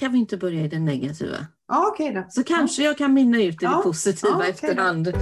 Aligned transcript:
Kan 0.00 0.12
vi 0.12 0.18
inte 0.18 0.36
börja 0.36 0.64
i 0.64 0.68
det 0.68 0.78
negativa? 0.78 1.46
Ja, 1.68 1.88
okej 1.92 2.14
då. 2.14 2.24
Så 2.28 2.44
kanske 2.44 2.82
jag 2.82 2.98
kan 2.98 3.14
minna 3.14 3.38
ut 3.42 3.54
i 3.54 3.56
det 3.56 3.64
Ja. 3.64 3.80
positiva 3.84 4.30
Ja, 4.32 4.36
okej. 4.38 4.50
efterhand. 4.50 5.12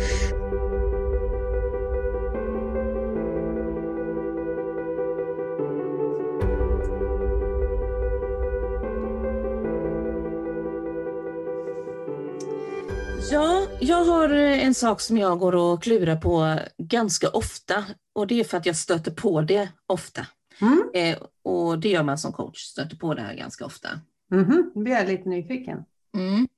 Ja, 13.31 13.67
jag 13.81 14.05
har 14.05 14.31
eh, 14.31 14.65
en 14.67 14.75
sak 14.75 15.01
som 15.01 15.17
jag 15.19 15.39
går 15.39 15.55
och 15.55 15.83
klurar 15.83 16.17
på 16.17 16.59
ganska 16.79 17.29
ofta 17.29 17.85
och 18.15 18.27
det 18.27 18.41
är 18.41 18.45
för 18.45 18.57
att 18.57 18.67
jag 18.67 18.77
stöter 18.77 19.11
på 19.11 19.41
det 19.41 19.69
ofta. 19.87 20.27
Mm. 20.61 20.83
Eh, 20.95 21.19
och 21.45 21.79
det 21.79 21.89
gör 21.89 22.03
man 22.03 22.19
som 22.19 22.33
coach, 22.33 22.59
stöter 22.61 22.97
på 22.97 23.15
det 23.15 23.23
här 23.23 23.35
ganska 23.35 23.65
ofta. 23.67 23.89
Mhm, 24.31 24.73
Nu 24.75 24.83
blir 24.83 24.93
jag 24.93 25.07
lite 25.09 25.29
nyfiken. 25.29 25.85
Mm. 26.15 26.49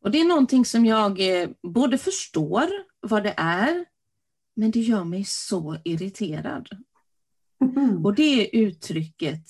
Och 0.00 0.10
det 0.10 0.20
är 0.20 0.24
någonting 0.24 0.64
som 0.64 0.86
jag 0.86 1.42
eh, 1.42 1.48
både 1.62 1.98
förstår 1.98 2.66
vad 3.00 3.22
det 3.22 3.34
är, 3.36 3.84
men 4.56 4.70
det 4.70 4.80
gör 4.80 5.04
mig 5.04 5.24
så 5.24 5.76
irriterad. 5.84 6.68
Mhm. 7.60 8.04
Och 8.06 8.14
det 8.14 8.22
är 8.22 8.60
uttrycket 8.66 9.44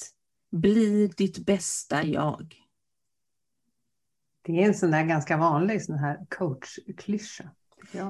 bli 0.50 1.06
ditt 1.16 1.38
bästa 1.38 2.04
jag. 2.04 2.54
Det 4.42 4.62
är 4.62 4.66
en 4.66 4.74
sån 4.74 4.90
där 4.90 5.04
ganska 5.04 5.36
vanlig 5.36 5.84
sån 5.84 5.98
här 5.98 6.18
coachklyscha. 6.28 7.50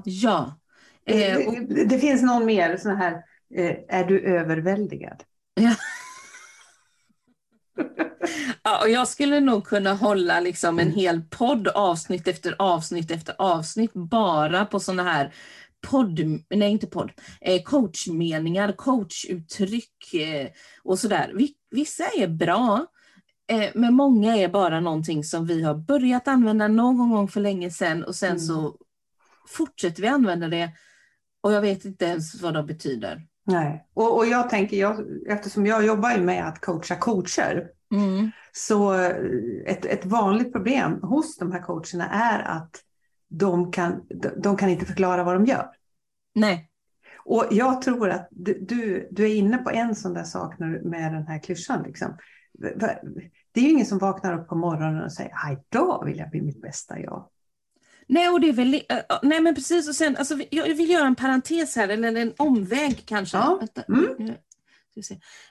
Ja. 0.05 0.58
Eh, 1.05 1.48
och, 1.48 1.55
Det, 1.69 1.84
det 1.84 1.98
finns 1.98 2.22
någon 2.22 2.46
mer 2.46 2.77
sån 2.77 2.96
här, 2.96 3.12
eh, 3.55 3.77
är 3.88 4.05
du 4.05 4.20
överväldigad? 4.20 5.24
ja, 5.55 5.74
och 8.82 8.91
jag 8.91 9.09
skulle 9.09 9.41
nog 9.41 9.64
kunna 9.66 9.95
hålla 9.95 10.41
liksom 10.41 10.78
en 10.78 10.91
hel 10.92 11.22
podd 11.22 11.68
avsnitt 11.68 12.28
efter 12.28 12.55
avsnitt 12.59 13.10
efter 13.10 13.34
avsnitt 13.39 13.92
bara 13.94 14.64
på 14.64 14.80
såna 14.80 15.02
här 15.02 15.34
podd, 15.91 16.20
nej 16.50 16.70
inte 16.70 16.86
podd, 16.86 17.11
eh, 17.41 17.62
coachmeningar, 17.62 18.72
coachuttryck 18.72 20.14
eh, 20.14 20.48
och 20.83 20.98
sådär. 20.98 21.33
Vi- 21.34 21.55
Vissa 21.70 22.05
är 22.16 22.28
bra, 22.28 22.86
eh, 23.50 23.70
men 23.74 23.94
många 23.94 24.36
är 24.36 24.48
bara 24.48 24.80
någonting 24.80 25.24
som 25.24 25.46
vi 25.46 25.62
har 25.62 25.74
börjat 25.74 26.28
använda 26.28 26.69
någon 26.69 27.11
gång 27.11 27.28
för 27.28 27.41
länge 27.41 27.70
sedan 27.70 28.05
och 28.05 28.14
sen 28.14 28.28
Mm. 28.30 28.41
så 28.41 28.77
fortsätter 29.48 30.02
vi 30.02 30.08
använda 30.08 30.48
det 30.48 30.70
och 31.42 31.52
jag 31.52 31.61
vet 31.61 31.84
inte 31.84 32.05
ens 32.05 32.42
vad 32.42 32.55
de 32.55 32.67
betyder. 32.67 33.22
Nej. 33.45 33.87
Och, 33.95 34.17
och 34.17 34.27
jag 34.27 34.50
tänker, 34.50 34.77
jag, 34.77 35.06
eftersom 35.28 35.67
jag 35.67 35.87
jobbar 35.87 36.19
med 36.19 36.48
att 36.48 36.61
coacha 36.61 36.97
coacher, 36.97 37.70
Mm. 37.95 38.31
så 38.53 38.92
ett, 39.67 39.84
ett 39.84 40.05
vanligt 40.05 40.53
problem 40.53 41.03
hos 41.03 41.39
de 41.39 41.53
här 41.53 41.62
coacherna 41.62 42.09
är 42.09 42.39
att 42.42 42.77
de 43.28 43.73
kan, 43.73 44.03
de, 44.36 44.56
kan 44.56 44.69
inte 44.69 44.86
förklara 44.86 45.25
vad 45.25 45.34
de 45.34 45.45
gör. 45.45 45.70
Nej, 46.34 46.70
Och 47.25 47.47
jag 47.51 47.83
tror 47.83 48.11
att 48.11 48.28
du, 48.31 49.09
du, 49.11 49.25
är 49.25 49.34
inne 49.34 49.58
på 49.58 49.70
en 49.70 49.95
sån 49.95 50.14
där 50.14 50.25
sak 50.25 50.58
med 50.58 51.12
den 51.12 51.27
här 51.27 51.39
klyschan. 51.39 51.83
Liksom. 51.83 52.17
Det 53.53 53.61
är 53.61 53.64
ju 53.64 53.70
ingen 53.70 53.86
som 53.86 53.98
vaknar 53.98 54.41
upp 54.41 54.48
på 54.48 54.55
morgonen 54.55 55.05
och 55.05 55.12
säger, 55.12 55.33
idag 55.53 56.05
vill 56.05 56.19
jag 56.19 56.31
bli 56.31 56.42
mitt 56.42 56.62
bästa 56.62 56.98
jag. 56.98 57.29
Nej, 58.06 58.28
och 58.28 58.41
det 58.41 58.48
är 58.48 58.52
väl, 58.52 58.83
nej 59.22 59.41
men 59.41 59.55
precis 59.55 59.88
och 59.88 59.94
sen, 59.94 60.16
alltså, 60.16 60.38
jag 60.50 60.74
vill 60.74 60.91
göra 60.91 61.06
en 61.06 61.14
parentes 61.14 61.77
här, 61.77 61.88
eller 61.88 62.16
en 62.16 62.33
omväg 62.36 63.02
kanske. 63.06 63.36
Ja, 63.36 63.61
mm. 63.88 64.33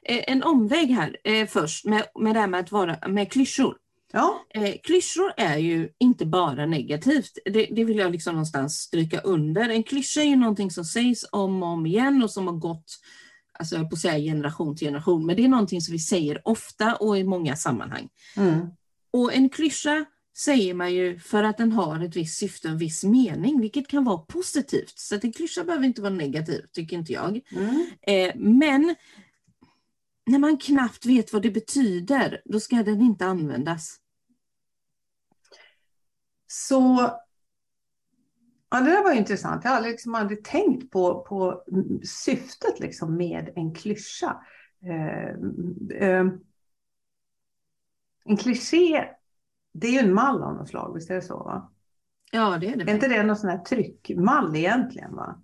Eh, 0.05 0.23
En 0.27 0.43
omväg 0.43 0.89
här 0.89 1.17
eh, 1.23 1.47
först 1.47 1.85
med, 1.85 2.03
med 2.19 2.35
det 2.35 2.39
här 2.39 2.47
med 2.47 2.59
att 2.59 2.71
vara 2.71 3.07
med 3.07 3.31
klyschor. 3.31 3.77
Ja, 4.13 4.45
Eh, 4.53 4.75
klyschor 4.83 5.33
är 5.37 5.57
ju 5.57 5.89
inte 5.99 6.25
bara 6.25 6.65
negativt, 6.65 7.37
det, 7.45 7.65
det 7.71 7.83
vill 7.83 7.97
jag 7.97 8.11
liksom 8.11 8.33
någonstans 8.33 8.77
stryka 8.79 9.19
under. 9.19 9.69
En 9.69 9.83
klyscha 9.83 10.21
är 10.21 10.25
ju 10.25 10.35
någonting 10.35 10.71
som 10.71 10.85
sägs 10.85 11.25
om 11.31 11.63
och 11.63 11.69
om 11.69 11.85
igen 11.85 12.23
och 12.23 12.31
som 12.31 12.47
har 12.47 12.53
gått, 12.53 12.85
alltså 13.59 13.75
jag 13.75 13.89
på 13.89 13.93
att 13.93 13.99
säga 13.99 14.17
generation 14.19 14.75
till 14.75 14.87
generation, 14.87 15.25
men 15.25 15.35
det 15.35 15.43
är 15.43 15.47
någonting 15.47 15.81
som 15.81 15.91
vi 15.91 15.99
säger 15.99 16.41
ofta 16.47 16.95
och 16.95 17.17
i 17.17 17.23
många 17.23 17.55
sammanhang. 17.55 18.09
mm. 18.37 18.67
Och 19.13 19.33
en 19.33 19.49
klyscha 19.49 20.05
säger 20.35 20.73
man 20.73 20.93
ju 20.93 21.19
för 21.19 21.43
att 21.43 21.57
den 21.57 21.71
har 21.71 21.99
ett 21.99 22.15
visst 22.15 22.39
syfte, 22.39 22.67
en 22.67 22.77
viss 22.77 23.03
mening, 23.03 23.61
vilket 23.61 23.87
kan 23.87 24.03
vara 24.03 24.17
positivt. 24.17 24.99
Så 24.99 25.15
att 25.15 25.23
en 25.23 25.33
klyscha 25.33 25.63
behöver 25.63 25.85
inte 25.85 26.01
vara 26.01 26.13
negativ, 26.13 26.65
tycker 26.71 26.97
inte 26.97 27.13
jag. 27.13 27.41
Mm. 27.51 27.85
Eh, 28.01 28.35
men 28.35 28.95
när 30.25 30.39
man 30.39 30.57
knappt 30.57 31.05
vet 31.05 31.33
vad 31.33 31.41
det 31.41 31.51
betyder, 31.51 32.41
då 32.45 32.59
ska 32.59 32.75
den 32.75 33.01
inte 33.01 33.25
användas. 33.25 33.99
Så 36.47 37.11
ja, 38.69 38.79
det 38.79 38.91
där 38.91 39.03
var 39.03 39.13
intressant. 39.13 39.63
Jag 39.63 39.71
har 39.71 39.81
liksom 39.81 40.15
aldrig 40.15 40.43
tänkt 40.43 40.91
på, 40.91 41.23
på 41.23 41.63
syftet 42.25 42.79
liksom 42.79 43.17
med 43.17 43.53
en 43.55 43.75
klyscha. 43.75 44.45
Eh, 44.85 45.29
eh, 46.09 46.25
en 48.25 48.37
kliché, 48.37 49.09
det 49.73 49.87
är 49.87 49.91
ju 49.91 49.99
en 49.99 50.13
mall 50.13 50.43
av 50.43 50.55
något 50.55 50.69
slag, 50.69 50.93
visst 50.93 51.09
är 51.09 51.15
det 51.15 51.21
så? 51.21 51.37
Va? 51.43 51.71
Ja, 52.31 52.57
det 52.61 52.67
är 52.67 52.75
det. 52.75 52.91
Är 52.91 52.95
inte 52.95 53.07
det 53.07 53.23
någon 53.23 53.35
sån 53.35 53.49
här 53.49 53.57
tryckmall 53.57 54.55
egentligen? 54.55 55.15
Va? 55.15 55.41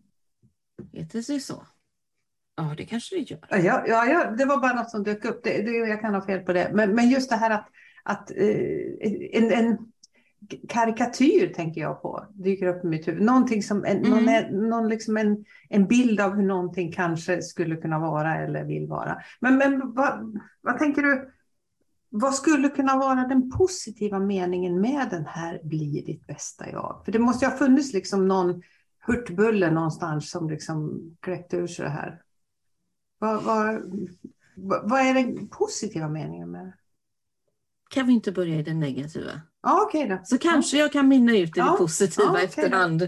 Heter 0.94 1.34
det 1.34 1.40
så? 1.40 1.64
Ja, 2.56 2.74
det 2.78 2.86
kanske 2.86 3.16
det 3.16 3.22
gör. 3.22 3.40
Ja, 3.50 3.84
ja, 3.88 4.06
ja, 4.06 4.32
det 4.32 4.46
var 4.46 4.58
bara 4.58 4.74
något 4.74 4.90
som 4.90 5.04
dök 5.04 5.26
upp. 5.26 5.44
Det, 5.44 5.62
det, 5.62 5.72
jag 5.72 6.02
kan 6.02 6.14
ha 6.14 6.26
fel 6.26 6.40
på 6.40 6.54
det. 6.54 6.72
Men, 6.74 6.96
men 6.96 7.10
just 7.10 7.30
det 7.30 7.36
här 7.36 7.50
att, 7.52 7.68
att 8.04 8.32
eh, 8.32 8.38
en, 9.34 9.52
en 9.52 9.78
karikatyr 10.70 11.54
tänker 11.54 11.82
jag 11.82 12.02
på, 12.02 12.26
dyker 12.34 12.66
upp 12.68 12.84
i 12.86 12.88
mitt 12.88 13.08
huvud. 13.08 13.22
Någonting 13.22 13.64
som, 13.64 13.86
en, 13.86 13.98
Mm. 14.06 14.26
någon, 14.26 14.70
någon 14.70 14.90
liksom 14.90 15.18
en, 15.18 15.46
en 15.70 15.88
bild 15.88 16.22
av 16.22 16.36
hur 16.36 16.44
någonting 16.44 16.92
kanske 16.92 17.42
skulle 17.42 17.76
kunna 17.76 18.00
vara 18.00 18.36
eller 18.36 18.64
vill 18.64 18.88
vara. 18.88 19.18
Men, 19.40 19.58
men 19.58 19.94
vad, 19.94 20.40
vad 20.62 20.78
tänker 20.80 21.02
du? 21.02 21.32
Vad 22.10 22.36
skulle 22.36 22.70
kunna 22.70 22.98
vara 22.98 23.28
den 23.28 23.52
positiva 23.52 24.20
meningen 24.20 24.82
med 24.82 25.08
den 25.10 25.26
här 25.26 25.60
bli 25.64 26.04
ditt 26.06 26.28
bästa 26.28 26.70
jag? 26.70 27.02
För 27.06 27.12
det 27.12 27.20
måste 27.20 27.46
ju 27.46 27.52
ha 27.52 27.58
funnits 27.58 27.94
liksom 27.94 28.28
någon 28.28 28.62
hurtbulle 29.08 29.72
någonstans 29.72 30.32
som 30.32 30.50
liksom 30.50 31.02
kläckte 31.20 31.58
ur 31.58 31.68
sig 31.68 31.86
det 31.86 31.92
här. 31.92 32.22
Vad, 33.20 33.44
vad, 33.44 33.82
vad, 34.90 35.00
är 35.00 35.14
den 35.14 35.48
positiva 35.48 36.10
meningen 36.10 36.52
med 36.52 36.66
det? 36.66 36.74
Kan 37.90 38.08
vi 38.08 38.14
inte 38.14 38.32
börja 38.32 38.56
i 38.56 38.64
det 38.64 38.74
negativa? 38.74 39.42
Ja, 39.64 39.84
okej 39.88 40.08
då. 40.08 40.20
Så 40.24 40.38
kanske 40.38 40.78
jag 40.78 40.92
kan 40.92 41.08
minna 41.08 41.38
ut 41.38 41.50
i 41.50 41.52
det 41.52 41.60
Ja, 41.60 41.76
positiva 41.78 42.26
ja, 42.28 42.32
okej. 42.32 42.46
efterhand. 42.46 43.00
Då. 43.00 43.06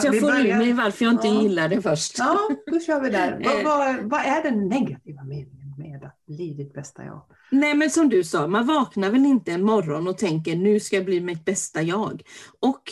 så 0.00 0.06
jag 0.06 0.12
Vi 0.12 0.20
får 0.20 0.36
ur 0.36 0.56
mig 0.56 0.72
varför 0.72 1.04
jag 1.04 1.14
inte 1.14 1.28
Ja. 1.28 1.42
gillar 1.42 1.68
det 1.68 1.82
först. 1.82 2.18
Ja, 2.18 2.38
då 2.66 2.80
kör 2.80 3.00
vi 3.00 3.10
där. 3.10 3.32
Eh. 3.40 3.64
Vad, 3.64 3.64
vad, 3.64 4.10
vad 4.10 4.20
är 4.20 4.42
den 4.42 4.68
negativa 4.68 5.22
meningen 5.22 5.61
med 5.78 6.04
att 6.04 6.26
bli 6.26 6.54
ditt 6.54 6.74
bästa 6.74 7.04
jag? 7.04 7.22
Nej 7.50 7.74
men 7.74 7.90
som 7.90 8.08
du 8.08 8.24
sa, 8.24 8.46
man 8.46 8.66
vaknar 8.66 9.10
väl 9.10 9.26
inte 9.26 9.52
en 9.52 9.64
morgon 9.64 10.08
och 10.08 10.18
tänker 10.18 10.56
nu 10.56 10.80
ska 10.80 10.96
jag 10.96 11.04
bli 11.04 11.20
mitt 11.20 11.44
bästa 11.44 11.82
jag. 11.82 12.22
Och 12.60 12.82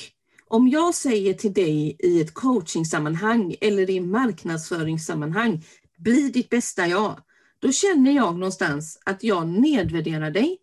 om 0.48 0.68
jag 0.68 0.94
säger 0.94 1.34
till 1.34 1.52
dig 1.52 1.96
i 1.98 2.20
ett 2.20 2.34
coachingsammanhang 2.34 3.54
eller 3.60 3.91
i 3.91 4.00
marknadsföringssammanhang, 4.00 5.64
bli 5.98 6.28
ditt 6.28 6.50
bästa 6.50 6.86
jag. 6.86 7.20
Då 7.58 7.72
känner 7.72 8.12
jag 8.12 8.34
någonstans 8.34 8.98
att 9.04 9.22
jag 9.22 9.48
nedvärderar 9.48 10.30
dig 10.30 10.58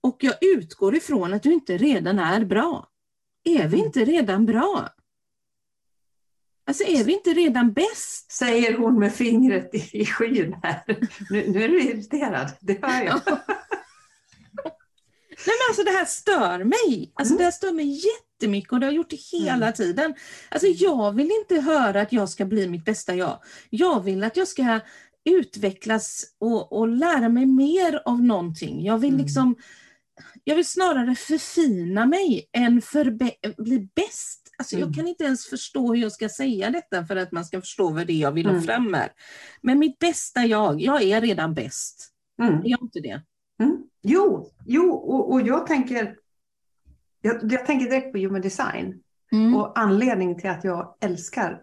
och 0.00 0.16
jag 0.20 0.34
utgår 0.40 0.96
ifrån 0.96 1.34
att 1.34 1.42
du 1.42 1.52
inte 1.52 1.76
redan 1.76 2.18
är 2.18 2.44
bra. 2.44 2.88
Är 3.44 3.68
vi 3.68 3.78
inte 3.78 4.04
redan 4.04 4.46
bra? 4.46 4.88
Alltså 6.68 6.84
är 6.84 7.04
vi 7.04 7.12
inte 7.12 7.30
redan 7.30 7.72
bäst? 7.72 8.32
Säger 8.32 8.76
hon 8.76 8.98
med 8.98 9.14
fingret 9.14 9.74
i, 9.74 10.00
i 10.00 10.06
skyn 10.06 10.56
här. 10.62 10.82
Nu, 11.30 11.48
nu 11.50 11.62
är 11.64 11.68
du 11.68 11.82
irriterad, 11.82 12.50
det 12.60 12.78
hör 12.86 13.02
jag. 13.02 13.20
Nej 15.46 15.54
men 15.58 15.68
alltså 15.70 15.84
det 15.84 15.90
här 15.90 16.04
stör 16.04 16.64
mig. 16.64 17.12
Alltså 17.14 17.32
Mm. 17.34 17.38
det 17.38 17.44
här 17.44 17.50
stör 17.50 17.72
mig 17.72 18.00
jättemycket 18.06 18.72
och 18.72 18.80
det 18.80 18.86
har 18.86 18.92
gjort 18.92 19.10
det 19.10 19.20
hela 19.38 19.72
tiden. 19.72 20.14
Alltså 20.48 20.66
jag 20.68 21.12
vill 21.12 21.30
inte 21.40 21.60
höra 21.60 22.00
att 22.00 22.12
jag 22.12 22.28
ska 22.28 22.44
bli 22.44 22.68
mitt 22.68 22.84
bästa 22.84 23.14
jag. 23.14 23.38
Jag 23.70 24.04
vill 24.04 24.24
att 24.24 24.36
jag 24.36 24.48
ska 24.48 24.80
utvecklas 25.24 26.24
och, 26.40 26.72
och 26.72 26.88
lära 26.88 27.28
mig 27.28 27.46
mer 27.46 28.02
av 28.04 28.22
någonting. 28.22 28.84
Jag 28.84 28.98
vill 28.98 29.14
Mm. 29.14 29.22
liksom 29.22 29.56
jag 30.44 30.56
vill 30.56 30.66
snarare 30.66 31.14
förfina 31.14 32.06
mig 32.06 32.48
än 32.52 32.80
förbe- 32.80 33.54
bli 33.62 33.88
bäst. 33.94 34.47
Alltså 34.58 34.76
Mm. 34.76 34.88
Jag 34.88 34.96
kan 34.96 35.08
inte 35.08 35.24
ens 35.24 35.46
förstå 35.46 35.94
hur 35.94 36.02
jag 36.02 36.12
ska 36.12 36.28
säga 36.28 36.70
detta 36.70 37.04
för 37.04 37.16
att 37.16 37.32
man 37.32 37.44
ska 37.44 37.60
förstå 37.60 37.90
vad 37.90 38.06
det 38.06 38.12
är 38.12 38.20
jag 38.20 38.32
vill 38.32 38.46
ha 38.46 38.52
Mm. 38.52 38.64
fram 38.64 38.94
här. 38.94 39.12
Men 39.62 39.78
mitt 39.78 39.98
bästa 39.98 40.46
jag, 40.46 40.80
jag 40.80 41.02
är 41.02 41.20
redan 41.20 41.54
bäst. 41.54 42.10
Mm. 42.42 42.54
Är 42.54 42.68
jag 42.68 42.82
inte 42.82 43.00
det? 43.00 43.22
Mm. 43.62 43.84
Jo, 44.02 44.50
jo 44.66 44.90
och, 44.92 45.32
och 45.32 45.40
jag 45.42 45.66
tänker 45.66 46.16
jag, 47.20 47.52
jag 47.52 47.66
tänker 47.66 47.86
direkt 47.90 48.12
på 48.12 48.18
human 48.18 48.40
design. 48.40 49.02
Mm. 49.32 49.56
Och 49.56 49.78
anledningen 49.78 50.36
till 50.38 50.50
att 50.50 50.64
jag 50.64 50.96
älskar 51.00 51.62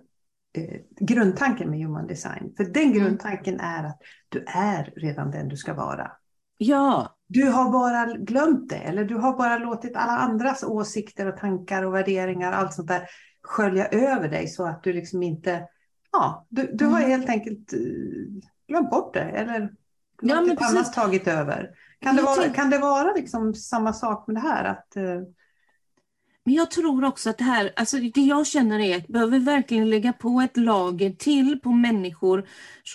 eh, 0.57 0.79
grundtanken 0.99 1.69
med 1.69 1.79
human 1.79 2.07
design. 2.07 2.53
För 2.57 2.63
den 2.63 2.93
grundtanken 2.93 3.59
är 3.59 3.83
att 3.83 4.01
du 4.29 4.43
är 4.47 4.93
redan 4.95 5.31
den 5.31 5.49
du 5.49 5.57
ska 5.57 5.73
vara. 5.73 6.11
Ja. 6.57 7.17
Du 7.27 7.49
har 7.49 7.71
bara 7.71 8.05
glömt 8.05 8.69
det 8.69 8.75
eller 8.75 9.05
du 9.05 9.15
har 9.15 9.37
bara 9.37 9.57
låtit 9.57 9.95
alla 9.95 10.17
andras 10.17 10.63
åsikter 10.63 11.25
och 11.27 11.37
tankar 11.37 11.83
och 11.83 11.93
värderingar, 11.93 12.51
allt 12.51 12.73
sånt 12.73 12.87
där 12.87 13.07
skölja 13.41 13.87
över 13.87 14.29
dig 14.29 14.47
så 14.47 14.65
att 14.65 14.83
du 14.83 14.93
liksom 14.93 15.23
inte, 15.23 15.67
ja, 16.11 16.45
du, 16.49 16.71
du 16.73 16.85
har 16.85 16.97
mm. 16.97 17.09
helt 17.09 17.29
enkelt 17.29 17.73
eh, 17.73 17.79
glömt 18.67 18.89
bort 18.89 19.13
det 19.13 19.21
eller 19.21 19.73
ja, 20.21 20.41
något 20.41 20.61
annat 20.61 20.93
tagit 20.93 21.27
över. 21.27 21.69
Kan 21.99 22.15
det 22.15 22.21
vara, 22.21 22.49
kan 22.49 22.69
det 22.69 22.77
vara 22.77 23.13
liksom 23.13 23.53
samma 23.53 23.93
sak 23.93 24.27
med 24.27 24.35
det 24.35 24.39
här? 24.39 24.63
Att, 24.63 24.93
uh... 24.97 25.21
Men 26.45 26.53
jag 26.53 26.71
tror 26.71 27.03
också 27.03 27.29
att 27.29 27.37
det 27.37 27.43
här, 27.43 27.73
alltså 27.75 27.97
det 27.97 28.21
jag 28.21 28.47
känner 28.47 28.79
är 28.79 28.97
att 28.97 29.07
behöver 29.07 29.39
verkligen 29.39 29.89
lägga 29.89 30.13
på 30.13 30.41
ett 30.41 30.57
lager 30.57 31.09
till 31.09 31.59
på 31.63 31.71
människors 31.71 32.45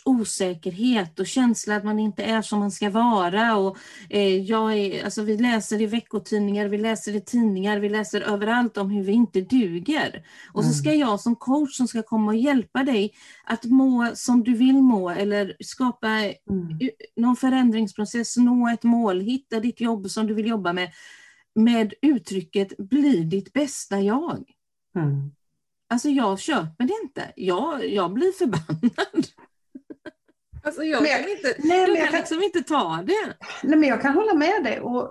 osäkerhet 0.05 1.21
och 1.21 1.27
känsla 1.27 1.77
att 1.77 1.85
man 1.85 1.99
inte 1.99 2.23
är 2.23 2.43
som 2.43 2.59
man 2.59 2.71
ska 2.71 2.91
vara. 2.91 3.57
Och, 3.57 3.77
eh, 4.11 4.37
jag 4.37 4.77
är, 4.77 5.05
alltså 5.05 5.23
vi 5.23 5.37
läser 5.37 5.83
i 5.83 5.87
veckotidningar, 5.87 6.69
vi 6.69 6.79
läser 6.79 7.17
i 7.17 7.21
tidningar, 7.21 7.79
vi 7.79 7.89
läser 7.89 8.21
överallt 8.21 8.77
om 8.77 8.91
hur 8.91 9.03
vi 9.03 9.13
inte 9.13 9.41
duger. 9.41 10.23
Och 10.53 10.63
mm. 10.63 10.73
så 10.73 10.79
ska 10.79 10.95
jag 10.95 11.21
som 11.21 11.37
coach 11.37 11.77
som 11.77 11.89
ska 11.89 12.03
komma 12.03 12.31
och 12.31 12.37
hjälpa 12.37 12.83
dig 12.83 13.15
att 13.45 13.65
må 13.65 14.11
som 14.15 14.45
du 14.45 14.55
vill 14.55 14.83
må 14.83 15.11
eller 15.11 15.57
skapa 15.61 16.09
mm. 16.09 16.35
någon 17.17 17.37
förändringsprocess, 17.37 18.37
nå 18.37 18.69
ett 18.69 18.83
mål, 18.83 19.21
hitta 19.21 19.61
ditt 19.61 19.81
jobb 19.81 20.11
som 20.11 20.27
du 20.27 20.35
vill 20.35 20.47
jobba 20.47 20.73
med 20.73 20.91
med 21.65 21.95
uttrycket 22.03 22.79
bli 22.79 23.25
ditt 23.25 23.53
bästa 23.53 24.01
jag. 24.01 24.45
Mm. 24.97 25.33
Alltså 25.89 26.09
jag 26.09 26.39
köper 26.39 26.85
det 26.85 26.95
inte. 27.03 27.33
Jag, 27.37 27.89
jag 27.89 28.13
blir 28.13 28.33
förbannad. 28.33 29.27
Alltså 30.63 30.83
jag 30.83 31.03
men, 31.03 31.11
kan, 31.11 31.31
inte, 31.31 31.55
nej, 31.59 31.89
jag 31.89 31.97
kan, 31.97 32.07
kan 32.07 32.21
liksom 32.21 32.43
inte 32.43 32.63
ta 32.63 33.03
det. 33.07 33.35
Nej, 33.63 33.79
men 33.79 33.89
jag 33.89 34.03
kan 34.03 34.15
hålla 34.15 34.35
med 34.35 34.65
dig 34.65 34.81
och, 34.81 35.03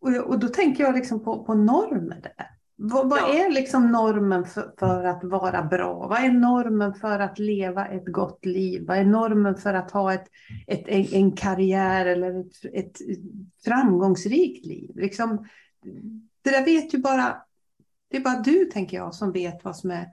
och, 0.00 0.16
och 0.16 0.38
då 0.38 0.48
tänker 0.48 0.84
jag 0.84 0.94
liksom 0.94 1.24
på, 1.24 1.44
på 1.44 1.54
normer 1.54 2.20
där. 2.22 2.50
Vad, 2.76 3.10
vad 3.10 3.18
ja. 3.18 3.34
är 3.34 3.50
liksom 3.50 3.92
normen 3.92 4.44
för, 4.44 4.74
för, 4.78 5.04
att 5.04 5.24
vara 5.24 5.62
bra? 5.62 6.06
Vad 6.08 6.24
är 6.24 6.32
normen 6.32 6.94
för 6.94 7.18
att 7.18 7.38
leva 7.38 7.86
ett 7.86 8.06
gott 8.06 8.44
liv? 8.44 8.84
Vad 8.86 8.98
är 8.98 9.04
normen 9.04 9.56
för 9.56 9.74
att 9.74 9.90
ha 9.90 10.14
ett, 10.14 10.26
ett 10.66 10.88
en, 10.88 11.06
en 11.12 11.32
karriär 11.32 12.06
eller 12.06 12.40
ett, 12.40 12.64
ett 12.72 12.98
framgångsrikt 13.64 14.66
liv? 14.66 14.90
Liksom, 14.94 15.46
det 16.42 16.50
där 16.50 16.64
vet 16.64 16.94
ju 16.94 16.98
bara, 16.98 17.42
det 18.10 18.16
är 18.16 18.20
bara 18.20 18.40
du 18.40 18.64
tänker 18.64 18.96
jag 18.96 19.14
som 19.14 19.32
vet 19.32 19.64
vad 19.64 19.76
som 19.76 19.90
är, 19.90 20.08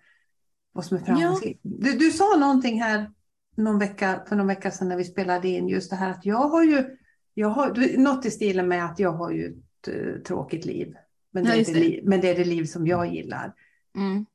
vad 0.72 0.86
som 0.86 0.98
är 0.98 1.02
framgångsrikt. 1.02 1.60
Ja. 1.64 1.72
Du, 1.80 1.98
du 1.98 2.12
sa 2.12 2.38
någonting 2.38 2.82
här 2.82 3.12
någon 3.56 3.80
vecka, 3.80 4.24
för 4.28 4.36
någon 4.36 4.48
vecka 4.48 4.72
sedan 4.72 4.88
när 4.88 4.98
vi 4.98 5.04
spelade 5.04 5.48
in 5.48 5.68
just 5.68 5.90
det 5.90 5.96
här 5.96 6.12
att 6.12 6.26
jag 6.26 6.50
har 6.50 6.64
ju, 6.64 6.98
jag 7.34 7.50
har, 7.50 7.98
något 7.98 8.26
i 8.26 8.32
stilen 8.32 8.68
med 8.68 8.86
att 8.86 9.00
jag 9.00 9.12
har 9.12 9.32
ju 9.32 9.48
ett 9.48 9.88
uh, 9.96 10.22
tråkigt 10.22 10.66
liv. 10.66 10.96
Men 11.32 11.44
det, 11.44 11.50
ja, 11.50 11.56
är 11.56 11.74
det, 11.74 11.80
det. 11.80 12.02
men 12.04 12.22
det 12.22 12.30
är 12.30 12.36
det 12.36 12.46
liv 12.46 12.66
som 12.66 12.88
jag 12.88 13.14
gillar. 13.14 13.54
Mm. 13.96 14.26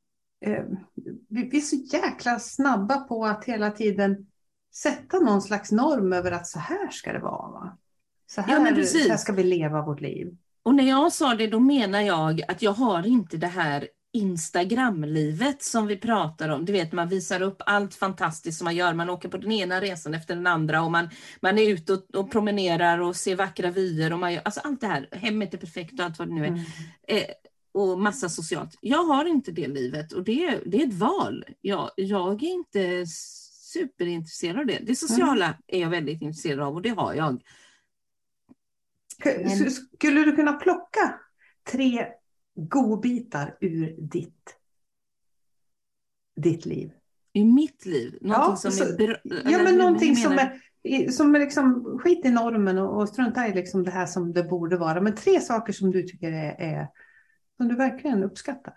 Vi, 1.28 1.48
vi 1.48 1.56
är 1.56 1.60
så 1.60 1.76
jäkla 1.76 2.38
snabba 2.38 3.00
på 3.00 3.26
att 3.26 3.44
hela 3.44 3.70
tiden 3.70 4.26
sätta 4.74 5.18
någon 5.18 5.42
slags 5.42 5.72
norm 5.72 6.12
över 6.12 6.32
att 6.32 6.46
så 6.46 6.58
här 6.58 6.88
ska 6.90 7.12
det 7.12 7.18
vara. 7.18 7.50
Va? 7.50 7.78
Så, 8.26 8.40
här, 8.40 8.78
ja, 8.78 8.84
så 8.84 8.98
här 8.98 9.16
ska 9.16 9.32
vi 9.32 9.44
leva 9.44 9.82
vårt 9.82 10.00
liv. 10.00 10.36
Och 10.66 10.74
när 10.74 10.84
jag 10.84 11.12
sa 11.12 11.34
det, 11.34 11.46
då 11.46 11.60
menar 11.60 12.00
jag 12.00 12.42
att 12.48 12.62
jag 12.62 12.72
har 12.72 13.06
inte 13.06 13.36
det 13.36 13.46
här 13.46 13.88
Instagramlivet 14.12 15.62
som 15.62 15.86
vi 15.86 15.96
pratar 15.96 16.48
om. 16.48 16.64
Du 16.64 16.72
vet, 16.72 16.92
man 16.92 17.08
visar 17.08 17.42
upp 17.42 17.62
allt 17.66 17.94
fantastiskt 17.94 18.58
som 18.58 18.64
man 18.64 18.76
gör. 18.76 18.94
Man 18.94 19.10
åker 19.10 19.28
på 19.28 19.36
den 19.36 19.52
ena 19.52 19.80
resan 19.80 20.14
efter 20.14 20.34
den 20.36 20.46
andra 20.46 20.82
och 20.82 20.90
man, 20.90 21.08
man 21.40 21.58
är 21.58 21.68
ute 21.68 21.92
och, 21.92 22.14
och 22.14 22.30
promenerar 22.30 22.98
och 22.98 23.16
ser 23.16 23.36
vackra 23.36 23.70
vyer. 23.70 24.12
Och 24.12 24.18
man 24.18 24.32
gör, 24.32 24.42
alltså 24.44 24.60
allt 24.64 24.80
det 24.80 24.86
här, 24.86 25.08
hemmet 25.12 25.54
är 25.54 25.58
perfekt 25.58 25.98
och 26.00 26.04
allt 26.04 26.18
vad 26.18 26.28
det 26.28 26.34
nu 26.34 26.44
är. 26.44 26.48
Mm. 26.48 26.62
Eh, 27.08 27.24
och 27.74 28.00
massa 28.00 28.28
socialt. 28.28 28.78
Jag 28.80 29.04
har 29.04 29.24
inte 29.24 29.52
det 29.52 29.68
livet 29.68 30.12
och 30.12 30.24
det, 30.24 30.60
det 30.66 30.82
är 30.82 30.86
ett 30.86 30.94
val. 30.94 31.44
Jag, 31.60 31.90
jag 31.96 32.42
är 32.42 32.52
inte 32.52 33.06
superintresserad 33.72 34.58
av 34.58 34.66
det. 34.66 34.78
Det 34.82 34.96
sociala 34.96 35.46
mm. 35.46 35.58
är 35.66 35.80
jag 35.80 35.90
väldigt 35.90 36.22
intresserad 36.22 36.60
av 36.60 36.74
och 36.74 36.82
det 36.82 36.90
har 36.90 37.14
jag. 37.14 37.42
Men... 39.24 39.70
Skulle 39.70 40.24
du 40.24 40.36
kunna 40.36 40.52
plocka 40.52 41.20
tre 41.72 42.06
godbitar 42.54 43.56
ur 43.60 43.96
ditt, 43.98 44.56
ditt 46.36 46.66
liv? 46.66 46.92
I 47.32 47.44
mitt 47.44 47.86
liv? 47.86 48.18
Någonting 48.20 48.50
ja, 48.50 48.56
som 48.56 48.72
så, 48.72 48.84
är 48.84 48.96
bra, 48.96 49.16
Ja, 49.24 49.62
men 49.62 49.78
någonting 49.78 50.16
som 50.16 50.32
är, 50.32 51.10
som 51.10 51.34
är 51.34 51.40
liksom 51.40 51.98
skit 52.02 52.24
i 52.24 52.30
normen 52.30 52.78
och, 52.78 53.00
och 53.00 53.08
strunta 53.08 53.48
i 53.48 53.54
liksom 53.54 53.84
det 53.84 53.90
här 53.90 54.06
som 54.06 54.32
det 54.32 54.42
borde 54.42 54.76
vara. 54.76 55.00
Men 55.00 55.14
tre 55.14 55.40
saker 55.40 55.72
som 55.72 55.90
du 55.90 56.02
tycker 56.02 56.32
är, 56.32 56.56
är 56.58 56.88
som 57.56 57.68
du 57.68 57.76
verkligen 57.76 58.24
uppskattar. 58.24 58.74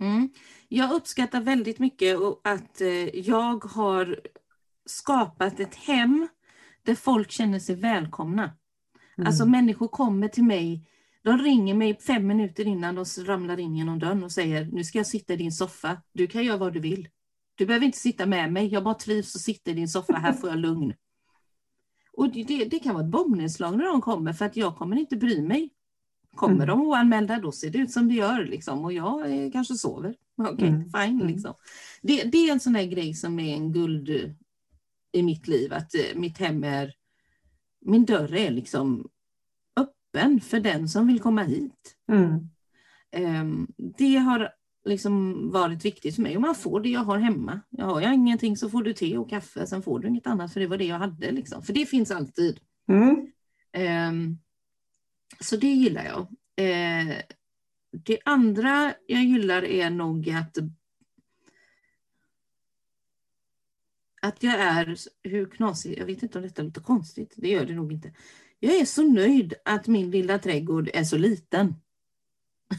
Mm. 0.00 0.28
Jag 0.68 0.92
uppskattar 0.92 1.40
väldigt 1.40 1.78
mycket 1.78 2.16
att 2.44 2.80
eh, 2.80 3.18
jag 3.18 3.64
har 3.64 4.20
skapat 4.86 5.60
ett 5.60 5.74
hem 5.74 6.28
där 6.82 6.94
folk 6.94 7.30
känner 7.30 7.58
sig 7.58 7.74
välkomna. 7.74 8.56
Mm. 9.18 9.26
Alltså 9.26 9.46
människor 9.46 9.88
kommer 9.88 10.28
till 10.28 10.44
mig, 10.44 10.86
de 11.22 11.38
ringer 11.38 11.74
mig 11.74 11.98
fem 11.98 12.26
minuter 12.26 12.66
innan 12.66 12.94
de 12.94 13.04
ramlar 13.24 13.60
in 13.60 13.76
genom 13.76 13.98
dörren 13.98 14.24
och 14.24 14.32
säger 14.32 14.64
nu 14.64 14.84
ska 14.84 14.98
jag 14.98 15.06
sitta 15.06 15.32
i 15.32 15.36
din 15.36 15.52
soffa, 15.52 16.02
du 16.12 16.26
kan 16.26 16.44
göra 16.44 16.56
vad 16.56 16.72
du 16.72 16.80
vill. 16.80 17.08
Du 17.54 17.66
behöver 17.66 17.86
inte 17.86 17.98
sitta 17.98 18.26
med 18.26 18.52
mig, 18.52 18.66
jag 18.66 18.84
bara 18.84 18.94
trivs 18.94 19.34
och 19.34 19.40
sitter 19.40 19.72
i 19.72 19.74
din 19.74 19.88
soffa, 19.88 20.12
här 20.12 20.32
får 20.32 20.48
jag 20.50 20.58
lugn. 20.58 20.94
Och 22.12 22.32
det, 22.32 22.64
det 22.64 22.78
kan 22.78 22.94
vara 22.94 23.04
ett 23.04 23.10
bombnedslag 23.10 23.76
när 23.76 23.84
de 23.84 24.00
kommer 24.00 24.32
för 24.32 24.44
att 24.44 24.56
jag 24.56 24.76
kommer 24.76 24.96
inte 24.96 25.16
bry 25.16 25.42
mig. 25.42 25.70
Kommer 26.36 26.54
mm. 26.54 26.66
de 26.66 26.80
oanmälda 26.80 27.38
då 27.38 27.52
ser 27.52 27.70
det 27.70 27.78
ut 27.78 27.90
som 27.90 28.08
det 28.08 28.14
gör 28.14 28.44
liksom, 28.44 28.84
och 28.84 28.92
jag 28.92 29.44
eh, 29.44 29.50
kanske 29.50 29.74
sover. 29.74 30.14
Okej, 30.38 30.52
okay, 30.52 30.68
mm. 30.68 30.84
fine. 30.84 31.20
Mm. 31.20 31.26
Liksom. 31.26 31.54
Det, 32.02 32.22
det, 32.22 32.48
är 32.48 32.52
en 32.52 32.60
sån 32.60 32.74
här 32.74 32.84
grej 32.84 33.14
som 33.14 33.40
är 33.40 33.54
en 33.54 33.72
guld 33.72 34.08
i 35.12 35.22
mitt 35.22 35.48
liv, 35.48 35.72
att 35.72 35.94
eh, 35.94 36.18
mitt 36.18 36.38
hem 36.38 36.64
är 36.64 36.92
min 37.80 38.04
dörr 38.04 38.34
är 38.34 38.50
liksom 38.50 39.08
öppen 39.76 40.40
för 40.40 40.60
den 40.60 40.88
som 40.88 41.06
vill 41.06 41.20
komma 41.20 41.42
hit. 41.42 41.96
Mm. 42.12 42.48
Ehm, 43.12 43.66
det 43.98 44.16
har 44.16 44.50
liksom 44.84 45.50
varit 45.50 45.84
viktigt 45.84 46.14
för 46.14 46.22
mig 46.22 46.36
och 46.36 46.42
man 46.42 46.54
får 46.54 46.80
det 46.80 46.88
jag 46.88 47.00
har 47.00 47.18
hemma. 47.18 47.60
Jag 47.70 47.84
har 47.84 48.00
jag 48.00 48.14
ingenting 48.14 48.56
så 48.56 48.70
får 48.70 48.82
du 48.82 48.92
te 48.92 49.18
och 49.18 49.30
kaffe, 49.30 49.66
sen 49.66 49.82
får 49.82 49.98
du 49.98 50.08
inget 50.08 50.26
annat 50.26 50.52
för 50.52 50.60
det 50.60 50.66
var 50.66 50.78
det 50.78 50.84
jag 50.84 50.98
hade. 50.98 51.30
Liksom. 51.30 51.62
För 51.62 51.72
det 51.72 51.86
finns 51.86 52.10
alltid. 52.10 52.60
Mm. 52.88 53.26
Um, 54.08 54.38
så 55.40 55.56
det 55.56 55.72
gillar 55.72 56.04
jag. 56.04 56.20
Uh, 56.20 57.14
det 58.04 58.18
andra 58.24 58.94
jag 59.06 59.24
gillar 59.24 59.64
är 59.64 59.90
nog 59.90 60.30
att 60.30 60.56
att 64.20 64.42
jag 64.42 64.54
är, 64.54 64.96
hur 65.22 65.46
knasig, 65.46 65.98
jag 65.98 66.06
vet 66.06 66.22
inte 66.22 66.38
om 66.38 66.44
detta 66.44 66.62
låter 66.62 66.80
konstigt, 66.80 67.34
det 67.36 67.48
gör 67.48 67.64
det 67.64 67.74
nog 67.74 67.92
inte. 67.92 68.12
Jag 68.58 68.74
är 68.74 68.84
så 68.84 69.02
nöjd 69.02 69.54
att 69.64 69.86
min 69.86 70.10
lilla 70.10 70.38
trädgård 70.38 70.90
är 70.94 71.04
så 71.04 71.18
liten. 71.18 71.74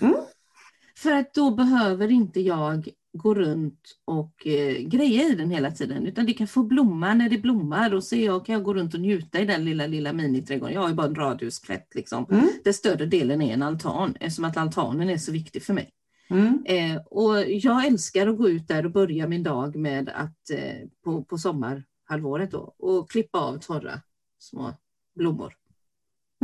Mm. 0.02 0.16
För 0.98 1.12
att 1.12 1.34
då 1.34 1.52
behöver 1.52 2.12
inte 2.12 2.42
jag 2.42 2.90
gå 3.14 3.34
runt 3.34 3.98
och 4.06 4.48
eh, 4.48 4.78
greja 4.78 5.24
i 5.24 5.36
den 5.36 5.52
hela 5.52 5.72
tiden, 5.72 6.08
utan 6.08 6.26
det 6.26 6.34
kan 6.34 6.48
få 6.48 6.64
blomma 6.64 7.14
när 7.14 7.30
det 7.30 7.38
blommar 7.38 7.94
och 7.94 8.04
så 8.04 8.16
jag, 8.16 8.46
kan 8.46 8.54
jag 8.54 8.64
gå 8.64 8.74
runt 8.74 8.94
och 8.94 9.00
njuta 9.00 9.40
i 9.40 9.46
den 9.46 9.66
lilla, 9.66 9.88
lilla 9.88 10.14
miniträdgården. 10.14 10.74
Jag 10.74 10.82
har 10.82 10.90
ju 10.90 10.96
bara 10.96 11.08
en 11.08 11.16
radhusplätt 11.16 11.96
liksom, 11.96 12.26
mm. 12.32 12.50
där 12.64 12.72
större 12.72 13.06
delen 13.06 13.42
är 13.42 13.54
en 13.54 13.64
altan, 13.64 14.16
eftersom 14.20 14.46
att 14.46 14.58
altanen 14.58 15.10
är 15.10 15.18
så 15.18 15.32
viktig 15.32 15.64
för 15.64 15.74
mig. 15.74 15.90
Mm. 16.32 16.64
Eh, 16.66 17.02
och 17.06 17.38
jag 17.48 17.86
älskar 17.86 18.28
att 18.28 18.38
gå 18.38 18.50
ut 18.50 18.68
där 18.68 18.86
och 18.86 18.92
börja 18.92 19.28
min 19.28 19.44
dag 19.44 19.76
med 19.76 20.10
att 20.10 20.50
eh, 20.50 20.88
på, 21.04 21.24
på 21.24 21.38
sommarhalvåret 21.38 22.52
då, 22.52 22.76
och 22.78 23.12
klippa 23.12 23.40
av 23.40 23.58
torra 23.58 24.02
små 24.40 24.74
blommor. 25.16 25.54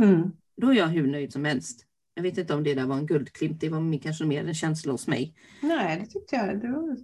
Mm. 0.02 0.30
Då 0.56 0.68
är 0.68 0.74
jag 0.74 0.86
hur 0.86 1.06
nöjd 1.06 1.32
som 1.32 1.44
helst. 1.44 1.84
Jag 2.14 2.22
vet 2.22 2.38
inte 2.38 2.54
om 2.54 2.64
det 2.64 2.74
där 2.74 2.86
var 2.86 2.96
en 2.96 3.06
guldklimp, 3.06 3.60
det 3.60 3.68
var 3.68 3.98
kanske 4.02 4.24
mer 4.24 4.44
en 4.44 4.54
känsla 4.54 4.92
hos 4.92 5.06
mig. 5.06 5.34
Nej, 5.62 6.00
det 6.00 6.06
tyckte 6.06 6.36
jag. 6.36 6.60
Det 6.60 6.68
var... 6.68 6.96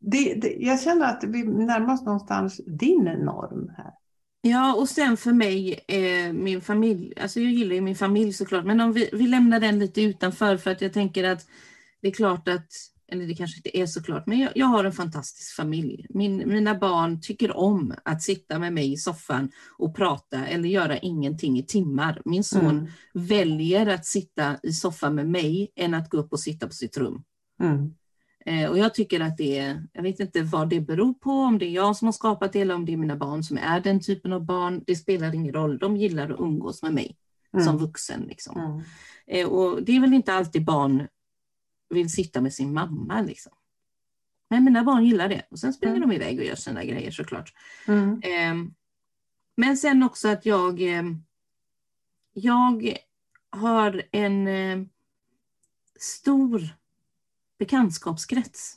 det, 0.00 0.34
det, 0.34 0.56
jag 0.58 0.80
känner 0.80 1.06
att 1.06 1.24
vi 1.24 1.44
närmar 1.44 1.94
oss 1.94 2.02
någonstans 2.02 2.60
din 2.66 3.04
norm 3.04 3.72
här. 3.76 3.92
Ja, 4.48 4.74
och 4.74 4.88
sen 4.88 5.16
för 5.16 5.32
mig, 5.32 5.80
eh, 5.88 6.32
min 6.32 6.60
familj, 6.60 7.12
alltså 7.20 7.40
jag 7.40 7.52
gillar 7.52 7.74
ju 7.74 7.80
min 7.80 7.96
familj 7.96 8.32
såklart, 8.32 8.64
men 8.64 8.80
om 8.80 8.92
vi, 8.92 9.10
vi 9.12 9.26
lämnar 9.26 9.60
den 9.60 9.78
lite 9.78 10.02
utanför 10.02 10.56
för 10.56 10.70
att 10.70 10.80
jag 10.80 10.92
tänker 10.92 11.24
att 11.24 11.46
det 12.02 12.08
är 12.08 12.12
klart 12.12 12.48
att, 12.48 12.66
eller 13.08 13.26
det 13.26 13.34
kanske 13.34 13.56
inte 13.56 13.78
är 13.78 13.86
såklart, 13.86 14.26
men 14.26 14.38
jag, 14.38 14.52
jag 14.54 14.66
har 14.66 14.84
en 14.84 14.92
fantastisk 14.92 15.56
familj. 15.56 16.06
Min, 16.08 16.36
mina 16.48 16.74
barn 16.74 17.20
tycker 17.20 17.56
om 17.56 17.94
att 18.04 18.22
sitta 18.22 18.58
med 18.58 18.72
mig 18.72 18.92
i 18.92 18.96
soffan 18.96 19.50
och 19.78 19.96
prata 19.96 20.46
eller 20.46 20.68
göra 20.68 20.98
ingenting 20.98 21.58
i 21.58 21.66
timmar. 21.66 22.22
Min 22.24 22.44
son 22.44 22.78
mm. 22.78 22.88
väljer 23.14 23.86
att 23.86 24.06
sitta 24.06 24.56
i 24.62 24.72
soffan 24.72 25.14
med 25.14 25.28
mig 25.28 25.72
än 25.76 25.94
att 25.94 26.10
gå 26.10 26.18
upp 26.18 26.32
och 26.32 26.40
sitta 26.40 26.66
på 26.66 26.72
sitt 26.72 26.96
rum. 26.96 27.22
Mm. 27.62 27.94
Eh, 28.46 28.70
och 28.70 28.78
jag 28.78 28.94
tycker 28.94 29.20
att 29.20 29.36
det 29.36 29.58
är, 29.58 29.86
jag 29.92 30.02
vet 30.02 30.20
inte 30.20 30.42
vad 30.42 30.68
det 30.68 30.80
beror 30.80 31.14
på, 31.14 31.30
om 31.30 31.58
det 31.58 31.66
är 31.66 31.70
jag 31.70 31.96
som 31.96 32.06
har 32.06 32.12
skapat 32.12 32.52
det 32.52 32.60
eller 32.60 32.74
om 32.74 32.84
det 32.86 32.92
är 32.92 32.96
mina 32.96 33.16
barn 33.16 33.42
som 33.44 33.58
är 33.58 33.80
den 33.80 34.00
typen 34.00 34.32
av 34.32 34.44
barn. 34.44 34.84
Det 34.86 34.96
spelar 34.96 35.34
ingen 35.34 35.52
roll, 35.54 35.78
de 35.78 35.96
gillar 35.96 36.30
att 36.30 36.40
umgås 36.40 36.82
med 36.82 36.94
mig 36.94 37.16
Mm. 37.52 37.66
som 37.66 37.78
vuxen. 37.78 38.20
Liksom. 38.20 38.60
Mm. 38.60 38.82
Eh, 39.26 39.48
och 39.48 39.82
det 39.82 39.96
är 39.96 40.00
väl 40.00 40.14
inte 40.14 40.34
alltid 40.34 40.64
barn 40.64 41.08
vill 41.88 42.10
sitta 42.12 42.40
med 42.40 42.52
sin 42.54 42.72
mamma. 42.74 43.22
Liksom. 43.22 43.52
Men 44.50 44.64
mina 44.64 44.84
barn 44.84 45.04
gillar 45.04 45.28
det 45.28 45.46
och 45.50 45.58
sen 45.58 45.72
springer 45.72 45.96
Mm. 45.96 46.08
de 46.08 46.14
iväg 46.14 46.38
och 46.38 46.44
gör 46.44 46.54
sina 46.54 46.84
grejer 46.84 47.10
såklart. 47.10 47.52
Mm. 47.88 48.20
Eh, 48.22 48.70
men 49.56 49.76
sen 49.76 50.02
också 50.02 50.28
att 50.28 50.46
jag, 50.46 50.82
eh, 50.82 51.02
jag 52.32 52.96
har 53.50 54.02
en 54.12 54.46
eh, 54.48 54.78
stor 56.00 56.68
bekantskapskrets. 57.58 58.74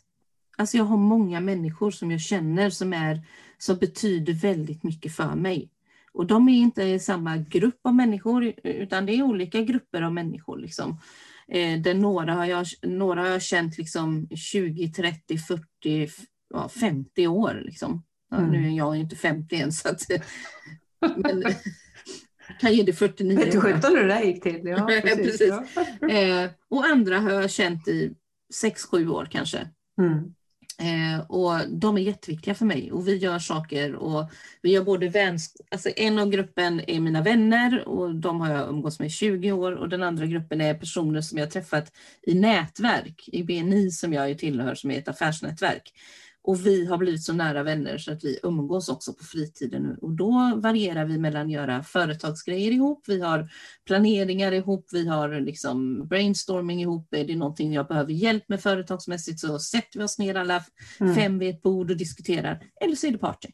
Alltså 0.58 0.78
jag 0.78 0.84
har 0.84 0.98
många 0.98 1.40
människor 1.40 1.92
som 1.92 2.12
jag 2.12 2.22
känner 2.22 2.70
som, 2.70 2.94
är, 2.94 3.22
som 3.58 3.78
betyder 3.78 4.34
väldigt 4.34 4.84
mycket 4.84 5.16
för 5.16 5.36
mig. 5.36 5.70
Och 6.12 6.26
de 6.28 6.50
är 6.50 6.54
inte 6.58 6.84
i 6.84 7.00
samma 7.00 7.38
grupp 7.38 7.80
av 7.84 7.94
människor 7.96 8.54
utan 8.64 9.06
det 9.06 9.14
är 9.14 9.24
olika 9.24 9.62
grupper 9.62 10.02
av 10.02 10.14
människor. 10.14 10.58
Liksom. 10.58 11.00
Eh, 11.48 11.80
där 11.82 11.94
några, 11.94 12.34
har 12.34 12.46
jag, 12.46 12.66
några 12.82 13.22
har 13.22 13.28
jag 13.28 13.42
känt 13.42 13.78
liksom 13.78 14.28
20, 14.36 14.88
30, 14.92 15.38
40, 15.38 16.10
ja, 16.50 16.70
50 16.70 17.28
år. 17.28 17.62
Liksom. 17.66 18.04
Ja, 18.32 18.38
Mm. 18.38 18.52
Nu 18.52 18.68
är 18.68 18.72
jag 18.78 18.96
inte 18.96 19.16
50 19.16 19.56
än 19.56 19.72
så 19.72 19.90
att, 19.90 20.02
men, 21.18 21.44
kan 22.60 22.74
ge 22.74 22.84
det 22.84 22.94
49 22.94 23.38
Vet 23.38 23.52
du 23.52 23.58
år. 23.58 23.62
sjutton 23.62 23.92
hur 23.92 24.02
det 24.04 24.14
där 24.14 24.22
gick 24.24 24.44
till? 24.44 24.62
Ja, 24.64 24.86
precis. 25.04 25.18
Precis. 25.40 25.54
Ja. 26.02 26.10
Eh, 26.10 26.50
och 26.70 26.86
andra 26.86 27.20
har 27.20 27.32
jag 27.32 27.52
känt 27.52 27.88
i 27.88 28.14
6-7 28.63 29.10
år 29.10 29.27
kanske. 29.32 29.70
Mm. 30.01 30.34
Eh, 30.79 31.20
och 31.20 31.70
de 31.70 31.98
är 31.98 32.01
jätteviktiga 32.01 32.56
för 32.56 32.65
mig 32.65 32.91
och 32.91 33.08
vi 33.08 33.18
gör 33.18 33.39
saker 33.39 33.96
och 33.96 34.32
vi 34.62 34.72
gör 34.72 34.84
både 34.84 35.10
väns... 35.10 35.58
Alltså 35.72 35.89
en 35.96 36.20
av 36.20 36.29
gruppen 36.29 36.82
är 36.88 37.00
mina 37.00 37.22
vänner 37.22 37.88
och 37.88 38.15
de 38.15 38.41
har 38.41 38.50
jag 38.50 38.70
umgås 38.70 39.00
med 39.00 39.08
i 39.08 39.12
20 39.12 39.51
år 39.51 39.72
och 39.72 39.89
den 39.89 40.03
andra 40.03 40.25
gruppen 40.25 40.62
är 40.62 40.74
personer 40.74 41.22
som 41.22 41.38
jag 41.38 41.51
träffat 41.51 41.91
i 42.22 42.34
nätverk, 42.34 43.24
i 43.27 43.44
BNI 43.44 43.91
som 43.91 44.13
jag 44.13 44.38
tillhör 44.38 44.75
som 44.75 44.91
är 44.91 44.98
ett 44.98 45.08
affärsnätverk. 45.08 45.94
Och 46.41 46.65
vi 46.65 46.86
har 46.86 46.98
blivit 46.98 47.24
så 47.24 47.34
nära 47.34 47.63
vänner 47.63 47.98
så 47.98 48.12
att 48.12 48.24
vi 48.24 48.39
umgås 48.43 48.89
också 48.89 49.13
på 49.13 49.24
fritiden 49.24 49.84
nu. 49.84 49.98
och 50.01 50.12
då 50.12 50.53
varierar 50.55 51.05
vi 51.05 51.17
mellan 51.17 51.46
att 51.46 51.51
göra 51.51 51.84
företagsgrejer 51.84 52.72
ihop, 52.72 53.03
vi 53.08 53.22
har 53.22 53.50
planeringar 53.86 54.51
ihop, 54.51 54.88
vi 54.91 55.08
har 55.08 55.39
liksom 55.39 56.08
brainstorming 56.08 56.81
ihop, 56.81 57.13
är 57.13 57.25
det 57.25 57.36
någonting 57.36 57.74
jag 57.74 57.88
behöver 57.88 58.13
hjälp 58.13 58.50
med 58.50 58.62
företagsmässigt 58.62 59.39
så 59.39 59.60
sätter 59.60 60.00
vi 60.00 60.05
oss 60.05 60.19
ner 60.19 60.36
alla 60.36 60.63
Mm. 61.00 61.15
fem 61.15 61.39
vid 61.39 61.50
ett 61.50 61.62
bord 61.62 61.91
och 61.91 61.98
diskuterar. 61.98 62.63
Eller 62.81 62.96
så 62.96 63.08
är 63.08 63.12
det 63.12 63.17
party. 63.17 63.48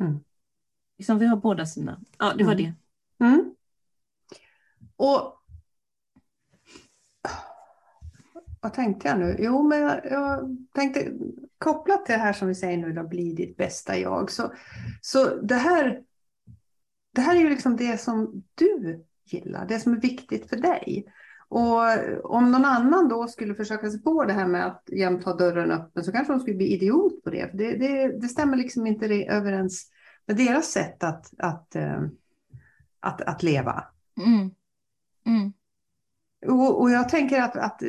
Mm. 0.00 0.18
Liksom, 0.98 1.18
vi 1.18 1.26
har 1.26 1.36
båda 1.36 1.66
sina. 1.66 2.00
Ja, 2.18 2.32
det 2.38 2.44
var 2.44 2.52
Mm. 2.52 2.64
det. 3.18 3.24
Mm. 3.24 3.54
Och 4.96 5.41
vad 8.62 8.74
tänkte 8.74 9.08
jag 9.08 9.18
nu? 9.18 9.36
Jo, 9.38 9.62
men 9.62 9.80
jag, 9.80 10.00
jag 10.04 10.56
tänkte 10.74 11.12
kopplat 11.58 12.06
till 12.06 12.12
det 12.12 12.18
här 12.18 12.32
som 12.32 12.48
vi 12.48 12.54
säger 12.54 12.78
nu, 12.78 12.92
då, 12.92 13.02
bli 13.02 13.32
ditt 13.32 13.56
bästa 13.56 13.98
jag. 13.98 14.30
Så, 14.30 14.52
så 15.00 15.36
det, 15.36 15.54
här, 15.54 16.02
det 17.14 17.20
här 17.20 17.36
är 17.36 17.40
ju 17.40 17.48
liksom 17.48 17.76
det 17.76 18.00
som 18.00 18.44
du 18.54 19.04
gillar, 19.24 19.66
det 19.66 19.78
som 19.78 19.92
är 19.92 20.00
viktigt 20.00 20.48
för 20.48 20.56
dig. 20.56 21.04
Och 21.48 21.80
om 22.34 22.50
någon 22.50 22.64
annan 22.64 23.08
då 23.08 23.28
skulle 23.28 23.54
försöka 23.54 23.90
sig 23.90 24.02
på 24.02 24.24
det 24.24 24.32
här 24.32 24.46
med 24.46 24.66
att 24.66 24.82
jämt 24.92 25.24
ha 25.24 25.36
dörren 25.36 25.70
öppen 25.70 26.04
så 26.04 26.12
kanske 26.12 26.32
de 26.32 26.40
skulle 26.40 26.56
bli 26.56 26.74
idiot 26.74 27.24
på 27.24 27.30
det. 27.30 27.50
För 27.50 27.58
det, 27.58 27.76
det, 27.76 28.20
det 28.20 28.28
stämmer 28.28 28.56
liksom 28.56 28.86
inte 28.86 29.08
det 29.08 29.28
överens 29.28 29.90
med 30.26 30.36
deras 30.36 30.66
sätt 30.66 31.04
att, 31.04 31.34
att, 31.38 31.76
att, 31.76 31.76
att, 33.00 33.20
att 33.20 33.42
leva. 33.42 33.84
Mm. 34.26 34.50
Mm. 35.26 35.52
Och, 36.46 36.80
och 36.80 36.90
jag 36.90 37.08
tänker 37.08 37.40
att, 37.40 37.56
att 37.56 37.82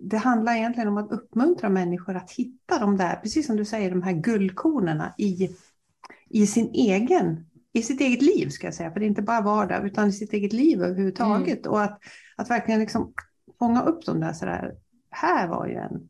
det 0.00 0.16
handlar 0.16 0.56
egentligen 0.56 0.88
om 0.88 0.96
att 0.96 1.12
uppmuntra 1.12 1.68
människor 1.68 2.16
att 2.16 2.30
hitta 2.30 2.78
de 2.78 2.96
där, 2.96 3.16
precis 3.16 3.46
som 3.46 3.56
du 3.56 3.64
säger, 3.64 3.90
de 3.90 4.02
här 4.02 4.12
guldkornen 4.12 5.02
i, 5.18 5.56
i 6.28 6.46
sin 6.46 6.70
egen 6.74 7.48
i 7.72 7.82
sitt 7.82 8.00
eget 8.00 8.22
liv, 8.22 8.48
ska 8.48 8.66
jag 8.66 8.74
säga, 8.74 8.90
för 8.90 9.00
det 9.00 9.06
är 9.06 9.08
inte 9.08 9.22
bara 9.22 9.40
vardag, 9.40 9.86
utan 9.86 10.08
i 10.08 10.12
sitt 10.12 10.32
eget 10.32 10.52
liv 10.52 10.82
överhuvudtaget. 10.82 11.66
Och 11.66 11.82
att, 11.82 12.00
att 12.36 12.50
verkligen 12.50 12.80
liksom 12.80 13.12
fånga 13.58 13.82
upp 13.82 14.06
dem 14.06 14.20
där 14.20 14.32
sådär, 14.32 14.74
här 15.10 15.48
var 15.48 15.66
ju 15.66 15.74
en... 15.74 16.08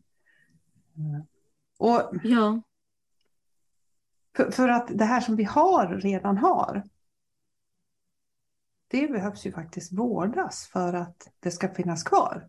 Och 1.79 2.03
Ja, 2.23 2.63
för, 4.37 4.51
för 4.51 4.69
att 4.69 4.99
det 4.99 5.05
här 5.05 5.21
som 5.21 5.37
vi 5.37 5.45
har, 5.45 5.87
redan 5.87 6.39
har, 6.39 6.83
det 8.91 9.09
behövs 9.13 9.47
ju 9.47 9.53
faktiskt 9.53 9.93
vårdas 9.93 10.67
för 10.73 10.93
att 10.93 11.29
det 11.41 11.51
ska 11.51 11.75
finnas 11.75 12.03
kvar. 12.03 12.49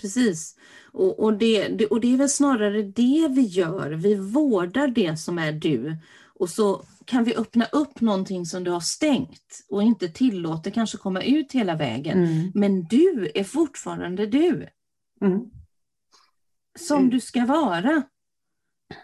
precis. 0.00 0.56
Och, 0.92 1.20
och, 1.24 1.38
det, 1.38 1.68
det, 1.68 1.86
och 1.86 2.00
det 2.00 2.12
är 2.14 2.16
väl 2.16 2.28
snarare 2.28 2.82
det 2.82 3.28
vi 3.30 3.42
gör. 3.42 3.90
Vi 3.90 4.14
vårdar 4.14 4.88
det 4.88 5.16
som 5.16 5.38
är 5.38 5.52
du. 5.52 5.96
Och 6.34 6.50
så 6.50 6.84
kan 7.04 7.24
vi 7.24 7.34
öppna 7.36 7.64
upp 7.64 8.00
någonting 8.00 8.46
som 8.46 8.64
du 8.64 8.70
har 8.70 8.80
stängt 8.80 9.64
och 9.68 9.82
inte 9.82 10.08
tillåter 10.08 10.70
kanske 10.70 10.98
komma 10.98 11.22
ut 11.22 11.52
hela 11.52 11.76
vägen. 11.76 12.24
Mm. 12.24 12.52
Men 12.54 12.84
du 12.84 13.30
är 13.34 13.44
fortfarande 13.44 14.26
du. 14.26 14.68
Mm. 15.20 15.40
som 16.78 16.98
Mm. 16.98 17.10
du 17.10 17.20
ska 17.20 17.46
vara. 17.46 18.02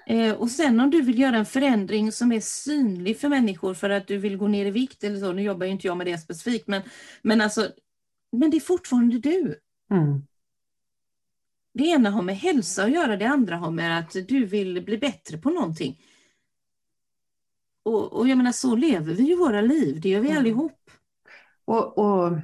Eh, 0.07 0.35
och 0.35 0.51
sen 0.51 0.81
om 0.81 0.91
du 0.91 1.03
vill 1.03 1.19
göra 1.19 1.37
en 1.37 1.47
förändring 1.47 2.13
som 2.13 2.33
är 2.33 2.41
synlig 2.41 3.21
för 3.21 3.29
människor 3.29 3.75
för 3.75 3.91
att 3.91 4.07
du 4.07 4.19
vill 4.19 4.37
gå 4.37 4.49
ner 4.49 4.67
i 4.67 4.71
vikt 4.71 5.05
eller 5.05 5.21
så, 5.21 5.33
nu 5.33 5.43
jobbar 5.43 5.67
ju 5.67 5.73
inte 5.73 5.87
jag 5.87 5.97
med 5.97 6.07
det 6.07 6.19
specifikt, 6.19 6.67
men, 6.67 6.83
men 7.23 7.41
alltså, 7.41 7.73
men 8.33 8.51
det 8.51 8.57
är 8.57 8.61
fortfarande 8.61 9.19
du. 9.19 9.61
Mm. 9.91 10.23
Det 11.75 11.85
ena 11.85 12.11
har 12.11 12.23
med 12.23 12.37
hälsa 12.37 12.85
att 12.85 12.91
göra, 12.91 13.17
det 13.17 13.25
andra 13.27 13.57
har 13.57 13.71
med 13.71 13.99
att 13.99 14.13
du 14.29 14.45
vill 14.45 14.85
bli 14.85 14.99
bättre 14.99 15.39
på 15.39 15.51
någonting. 15.51 16.03
Och, 17.83 18.13
och 18.13 18.29
jag 18.29 18.39
menar, 18.39 18.53
så 18.53 18.77
lever 18.77 19.15
vi 19.15 19.23
ju 19.23 19.37
våra 19.37 19.61
liv, 19.61 20.01
det 20.01 20.09
gör 20.09 20.21
vi 20.21 20.29
Mm. 20.29 20.39
allihop. 20.39 20.91
Och, 21.65 21.99
och 21.99 22.39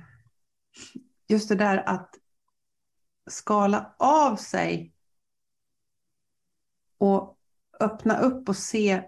just 1.29 1.49
det 1.49 1.55
där 1.55 1.89
att 1.89 2.15
skala 3.31 3.95
av 3.99 4.37
sig 4.37 4.94
och 6.99 7.37
öppna 7.81 8.19
upp 8.19 8.49
och 8.49 8.57
se 8.57 9.03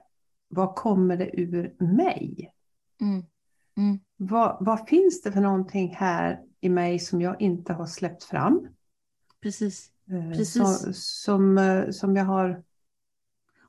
vad 0.48 0.74
kommer 0.74 1.16
det 1.16 1.40
ur 1.40 1.74
mig? 1.78 2.52
Mm. 3.00 3.24
Mm. 3.76 3.98
Vad, 4.16 4.56
vad 4.60 4.88
finns 4.88 5.22
det 5.22 5.32
för 5.32 5.40
någonting 5.40 5.94
här 5.94 6.40
i 6.60 6.68
mig 6.68 6.98
som 6.98 7.20
jag 7.20 7.40
inte 7.40 7.72
har 7.72 7.86
släppt 7.86 8.24
fram? 8.24 8.68
Precis. 9.42 9.90
Eh, 10.10 10.30
Precis. 10.36 10.52
Som, 10.52 10.92
som, 10.94 11.58
eh, 11.58 11.90
som 11.90 12.16
jag 12.16 12.24
har 12.24 12.62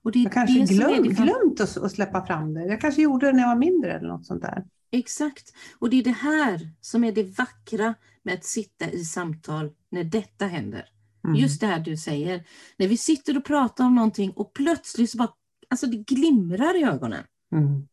Och 0.03 0.11
det 0.11 0.19
jag 0.19 0.31
kanske 0.33 0.59
glöm, 0.59 1.03
det 1.03 1.15
fan- 1.15 1.25
glömt 1.25 1.61
att, 1.61 1.77
att 1.77 1.91
släppa 1.91 2.25
fram 2.25 2.53
det. 2.53 2.65
Jag 2.65 2.81
kanske 2.81 3.01
gjorde 3.01 3.25
det 3.25 3.33
när 3.33 3.39
jag 3.41 3.47
var 3.49 3.55
mindre 3.55 3.93
eller 3.93 4.07
något 4.07 4.25
sånt 4.25 4.41
där. 4.41 4.65
Exakt. 4.91 5.53
Och 5.79 5.89
det 5.89 5.97
är 5.99 6.03
det 6.03 6.11
här 6.11 6.71
som 6.81 7.03
är 7.03 7.11
det 7.11 7.37
vackra 7.37 7.93
med 8.23 8.33
att 8.33 8.45
sitta 8.45 8.89
i 8.91 9.05
samtal 9.05 9.71
när 9.89 10.03
detta 10.03 10.45
händer. 10.45 10.89
Mm. 11.27 11.39
Just 11.39 11.61
det 11.61 11.67
här 11.67 11.79
du 11.79 11.97
säger. 11.97 12.43
När 12.77 12.87
vi 12.87 12.97
sitter 12.97 13.37
och 13.37 13.45
pratar 13.45 13.85
om 13.85 13.95
någonting 13.95 14.31
och 14.31 14.53
plötsligt 14.53 15.09
så 15.11 15.17
bara, 15.17 15.29
alltså 15.69 15.87
det 15.87 15.97
glimrar 15.97 16.77
i 16.81 16.83
ögonen. 16.83 17.23
Mm. 17.51 17.87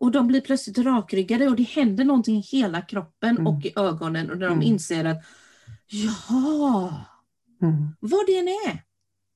Och 0.00 0.10
de 0.10 0.26
blir 0.26 0.40
plötsligt 0.40 0.78
rakryggade 0.78 1.48
och 1.48 1.56
det 1.56 1.62
händer 1.62 2.04
någonting 2.04 2.36
i 2.36 2.40
hela 2.40 2.82
kroppen 2.82 3.30
Mm. 3.30 3.46
och 3.46 3.64
i 3.66 3.72
ögonen 3.76 4.30
och 4.30 4.38
när 4.38 4.46
de 4.46 4.52
Mm. 4.52 4.62
inser 4.62 5.04
att 5.04 5.24
ja, 6.28 7.04
Mm. 7.62 7.88
vad 8.00 8.26
det 8.26 8.38
än 8.38 8.48
är. 8.48 8.82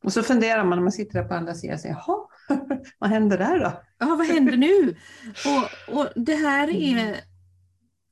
Och 0.05 0.13
så 0.13 0.23
funderar 0.23 0.65
man 0.65 0.79
när 0.79 0.83
man 0.83 0.93
sitter 0.93 1.23
där 1.23 1.29
på 1.29 1.35
andra 1.35 1.55
sidan 1.55 1.79
säger, 1.79 1.95
jaha, 1.95 2.19
vad 2.99 3.11
händer 3.11 3.39
där 3.39 3.59
då? 3.59 3.83
Ja, 3.99 4.07
vad 4.07 4.27
händer 4.27 4.57
nu? 4.57 4.97
Och, 5.47 5.99
och 5.99 6.09
det 6.17 6.35
här 6.35 6.69
är 6.71 7.17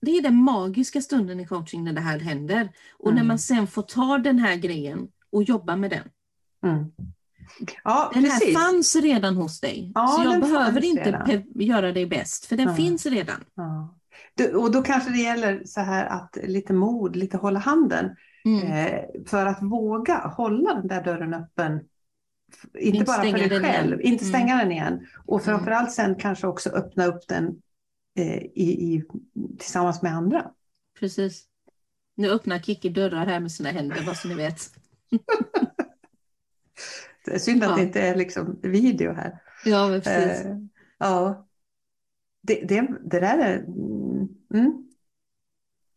det 0.04 0.10
är 0.18 0.22
den 0.22 0.36
magiska 0.36 1.00
stunden 1.00 1.40
i 1.40 1.46
coaching 1.46 1.84
när 1.84 1.92
det 1.92 2.00
här 2.00 2.18
händer. 2.18 2.68
Och 2.98 3.10
när 3.10 3.20
Mm. 3.20 3.28
man 3.28 3.38
sen 3.38 3.66
får 3.66 3.82
ta 3.82 4.18
den 4.18 4.38
här 4.38 4.56
grejen 4.56 5.08
och 5.32 5.42
jobba 5.42 5.76
med 5.76 5.90
den. 5.90 6.08
Mm. 6.72 6.84
Ja, 7.84 8.10
Den 8.14 8.22
precis. 8.22 8.56
här 8.56 8.64
fanns 8.66 8.96
redan 8.96 9.36
hos 9.36 9.60
dig. 9.60 9.92
Ja, 9.94 10.06
så 10.08 10.24
jag 10.30 10.40
behöver 10.40 10.84
inte 10.84 11.42
göra 11.54 11.92
dig 11.92 12.06
bäst, 12.06 12.44
för 12.46 12.56
den 12.56 12.68
Ja. 12.68 12.74
finns 12.74 13.06
redan. 13.06 13.44
Och 14.54 14.70
då 14.72 14.82
kanske 14.82 15.10
det 15.10 15.18
gäller 15.18 15.62
så 15.64 15.80
här 15.80 16.06
att 16.06 16.38
lite 16.44 16.72
mod, 16.72 17.16
lite 17.16 17.36
hålla 17.36 17.58
handen. 17.58 18.16
Mm. 18.44 18.62
Eh, 18.72 19.00
för 19.26 19.46
att 19.46 19.62
våga 19.62 20.18
hålla 20.26 20.74
den 20.74 20.86
där 20.88 21.04
dörren 21.04 21.34
öppen. 21.34 21.80
Inte 22.78 22.96
Inte 22.98 23.04
bara 23.04 23.16
för 23.22 23.32
dig 23.32 23.48
själv, 23.50 23.64
igen. 23.64 24.00
inte 24.00 24.24
Mm. 24.24 24.34
stänga 24.34 24.56
den 24.56 24.72
igen. 24.72 25.06
Och 25.26 25.42
framförallt 25.42 25.92
sen 25.92 26.14
kanske 26.14 26.46
också 26.46 26.70
öppna 26.70 27.06
upp 27.06 27.28
den 27.28 27.54
i, 28.22 28.94
i, 28.94 29.04
tillsammans 29.58 30.02
med 30.02 30.12
andra. 30.14 30.50
Precis. 31.00 31.44
Nu 32.16 32.30
öppnar 32.30 32.58
Kikki 32.58 32.88
dörrar 32.88 33.26
här 33.26 33.40
med 33.40 33.52
sina 33.52 33.70
händer, 33.70 34.02
vad 34.06 34.16
så 34.16 34.28
ni 34.28 34.34
vet. 34.34 34.60
Det 37.24 37.34
är 37.34 37.38
synd 37.38 37.64
att 37.64 37.70
Ja. 37.70 37.76
det 37.76 37.82
inte 37.82 38.00
är 38.00 38.14
liksom 38.16 38.60
video 38.62 39.12
här. 39.12 39.38
Ja, 39.64 39.88
precis. 39.88 40.44
Eh, 40.44 40.56
ja. 40.98 41.48
Det, 42.42 42.54
det, 42.54 42.88
det 43.04 43.20
där 43.20 43.38
är... 43.38 43.58
mm, 43.58 44.28
Mm, 44.54 44.88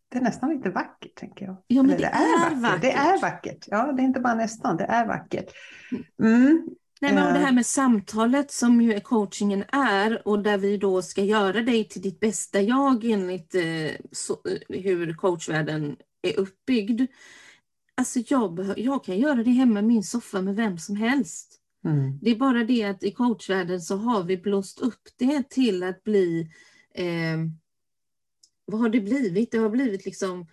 det 0.09 0.17
är 0.17 0.21
nästan 0.21 0.49
lite 0.49 0.69
vackert, 0.69 1.15
tänker 1.15 1.45
jag. 1.45 1.57
Ja, 1.67 1.83
men 1.83 1.91
Eller 1.95 2.07
det 2.07 2.13
är 2.13 2.61
vackert. 2.61 2.81
Det 2.81 2.91
är 2.91 3.21
vackert. 3.21 3.65
Ja, 3.67 3.91
det 3.91 4.01
är 4.01 4.05
inte 4.05 4.19
bara 4.19 4.35
nästan, 4.35 4.77
det 4.77 4.83
är 4.83 5.07
vackert. 5.07 5.51
Mm. 6.19 6.67
Nej, 7.01 7.13
men 7.13 7.33
det 7.33 7.39
Eh. 7.39 7.45
här 7.45 7.51
med 7.51 7.65
samtalet 7.65 8.51
som 8.51 8.81
ju 8.81 8.99
coachingen 8.99 9.63
är 9.71 10.27
och 10.27 10.43
där 10.43 10.57
vi 10.57 10.77
då 10.77 11.01
ska 11.01 11.23
göra 11.23 11.61
dig 11.61 11.87
till 11.87 12.01
ditt 12.01 12.19
bästa 12.19 12.61
jag 12.61 13.05
enligt 13.05 13.55
eh, 13.55 13.91
så, 14.11 14.33
eh, 14.33 14.79
hur 14.81 15.13
coachvärlden 15.13 15.97
är 16.21 16.39
uppbyggd. 16.39 17.01
Alltså 17.95 18.19
jag, 18.27 18.73
jag 18.77 19.03
kan 19.03 19.17
göra 19.19 19.43
det 19.43 19.51
hemma 19.51 19.79
i 19.79 19.83
min 19.83 20.03
soffa 20.03 20.41
med 20.41 20.55
vem 20.55 20.77
som 20.77 20.95
helst. 20.95 21.59
Mm. 21.85 22.19
Det 22.21 22.31
är 22.31 22.35
bara 22.35 22.63
det 22.63 22.83
att 22.83 23.03
i 23.03 23.11
coachvärlden 23.11 23.81
så 23.81 23.95
har 23.97 24.23
vi 24.23 24.37
blåst 24.37 24.79
upp 24.79 25.01
det 25.17 25.49
till 25.49 25.83
att 25.83 26.03
bli, 26.03 26.51
eh, 26.93 27.37
vad 28.65 28.81
har 28.81 28.89
det 28.89 28.99
blivit? 29.01 29.51
Det 29.51 29.57
har 29.57 29.69
blivit 29.69 30.05
liksom, 30.05 30.47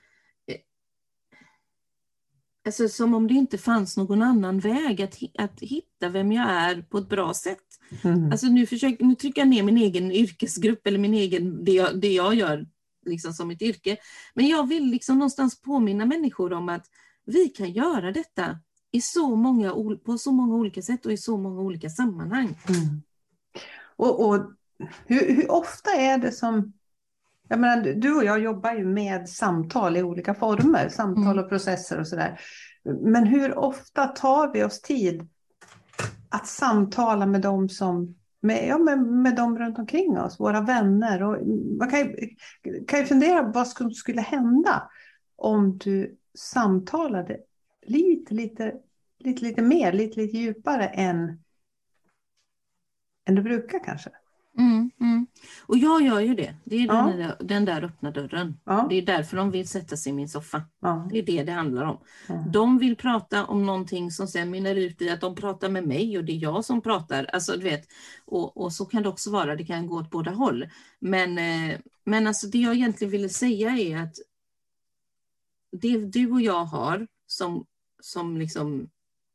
alltså 2.65 2.89
som 2.89 3.15
om 3.15 3.29
det 3.29 3.35
inte 3.35 3.59
fanns 3.59 3.97
någon 3.97 4.23
annan 4.23 4.61
väg 4.61 5.03
att, 5.03 5.19
att 5.39 5.61
hitta 5.61 6.09
vem 6.09 6.33
jag 6.33 6.51
är 6.51 6.83
på 6.83 6.99
ett 6.99 7.09
bra 7.09 7.35
sätt. 7.35 7.65
Mm. 8.05 8.33
Alltså 8.33 8.47
nu, 8.47 8.67
försöker, 8.67 9.05
nu 9.05 9.15
trycker 9.15 9.41
jag 9.41 9.49
ner 9.49 9.63
min 9.63 9.79
egen 9.79 10.13
yrkesgrupp 10.13 10.87
eller 10.87 10.99
min 10.99 11.15
egen, 11.15 11.65
det 11.65 11.73
jag, 11.73 12.01
det 12.01 12.13
jag 12.13 12.35
gör 12.35 12.67
liksom 13.07 13.33
som 13.33 13.51
ett 13.51 13.63
yrke. 13.63 13.97
Men 14.35 14.49
jag 14.49 14.69
vill 14.69 14.87
liksom 14.87 15.19
någonstans 15.19 15.63
påminna 15.63 16.07
människor 16.07 16.53
om 16.53 16.69
att 16.69 16.87
vi 17.27 17.49
kan 17.49 17.73
göra 17.73 18.13
detta 18.13 18.59
i 18.93 19.01
så 19.01 19.37
många, 19.37 19.75
på 20.05 20.19
så 20.19 20.33
många 20.33 20.55
olika 20.55 20.83
sätt 20.83 21.07
och 21.07 21.13
i 21.13 21.17
så 21.17 21.37
många 21.37 21.61
olika 21.61 21.91
sammanhang. 21.91 22.59
Mm. 22.69 23.03
Och, 23.97 24.29
och 24.29 24.53
hur, 25.07 25.35
hur 25.35 25.51
ofta 25.51 25.91
är 25.91 26.19
det 26.19 26.33
som... 26.33 26.73
Jag 27.49 27.61
menar, 27.61 27.93
du 27.95 28.15
och 28.17 28.25
jag 28.25 28.41
jobbar 28.41 28.73
ju 28.73 28.85
med 28.85 29.29
samtal 29.29 29.97
i 29.97 30.03
olika 30.03 30.35
former, 30.35 30.89
samtal 30.89 31.33
Mm. 31.33 31.39
och 31.39 31.49
processer 31.49 32.01
och 32.01 32.09
sådär. 32.09 32.41
Men 32.85 33.27
hur 33.27 33.59
ofta 33.59 34.07
tar 34.07 34.53
vi 34.53 34.65
oss 34.65 34.81
tid 34.81 35.29
att 36.29 36.47
samtala 36.47 37.27
med 37.27 37.41
dem 37.41 37.69
som 37.69 38.15
med, 38.41 38.67
ja, 38.69 38.79
med, 38.79 38.99
med 38.99 39.37
dem 39.37 39.59
runt 39.59 39.79
omkring 39.79 40.19
oss, 40.19 40.41
våra 40.41 40.61
vänner. 40.61 41.23
Och 41.23 41.47
man 41.79 41.91
kan 41.91 41.99
ju, 42.01 42.35
kan 42.87 43.01
ju 43.01 43.07
fundera 43.07 43.45
på 43.45 43.51
vad 43.51 43.69
som 43.69 43.91
skulle 43.91 44.21
hända 44.21 44.91
om 45.37 45.79
du 45.79 46.17
samtalade 46.35 47.41
lite, 47.87 48.35
lite, 48.35 48.75
lite, 49.19 49.45
lite 49.45 49.63
mer, 49.63 49.93
lite, 49.93 50.21
lite 50.21 50.37
djupare 50.37 50.87
än, 50.87 51.39
än 53.29 53.35
du 53.35 53.43
brukar 53.43 53.85
kanske. 53.85 54.11
Mm, 54.59 54.91
mm. 55.01 55.27
Och 55.67 55.79
jag 55.79 56.03
gör 56.03 56.21
ju 56.21 56.35
det. 56.35 56.55
Det 56.65 56.77
är 56.77 56.87
Ja. 56.87 56.95
den, 56.95 57.19
där, 57.19 57.37
den 57.41 57.65
där 57.65 57.85
öppna 57.85 58.11
dörren. 58.11 58.57
Ja, 58.65 58.87
Det 58.91 58.95
är 58.97 59.03
därför 59.07 59.37
de 59.37 59.51
vill 59.51 59.69
sätta 59.69 59.97
sig 59.97 60.11
i 60.13 60.15
min 60.15 60.29
soffa. 60.29 60.63
ja, 60.81 61.09
Det 61.13 61.19
är 61.19 61.23
det 61.23 61.43
det 61.43 61.53
handlar 61.53 61.85
om. 61.85 61.99
De 62.53 62.79
vill 62.79 62.97
prata 62.97 63.45
om 63.47 63.67
någonting 63.67 64.11
som 64.11 64.27
sen 64.27 64.51
mynnar 64.51 64.75
ut 64.75 65.03
i 65.03 65.11
att 65.11 65.21
de 65.21 65.35
pratar 65.35 65.69
med 65.69 65.87
mig 65.87 66.19
och 66.19 66.25
det 66.25 66.33
är 66.33 66.37
jag 66.37 66.65
som 66.65 66.81
pratar. 66.83 67.25
Alltså, 67.25 67.53
du 67.57 67.63
vet, 67.65 67.85
och, 68.25 68.57
och 68.57 68.73
så 68.73 68.85
kan 68.85 69.03
det 69.03 69.09
också 69.09 69.31
vara, 69.31 69.57
det 69.57 69.65
kan 69.65 69.87
gå 69.87 69.97
åt 69.99 70.11
båda 70.11 70.31
håll. 70.31 70.69
Men, 70.99 71.39
eh, 71.39 71.79
men 72.05 72.27
alltså, 72.27 72.47
det 72.47 72.59
jag 72.59 72.75
egentligen 72.75 73.11
ville 73.13 73.29
säga 73.29 73.71
är 73.71 73.99
att 73.99 74.15
det 75.73 75.99
du 75.99 76.31
och 76.33 76.41
jag 76.41 76.65
har 76.65 77.07
som, 77.27 77.67
som 78.01 78.37
liksom 78.37 78.89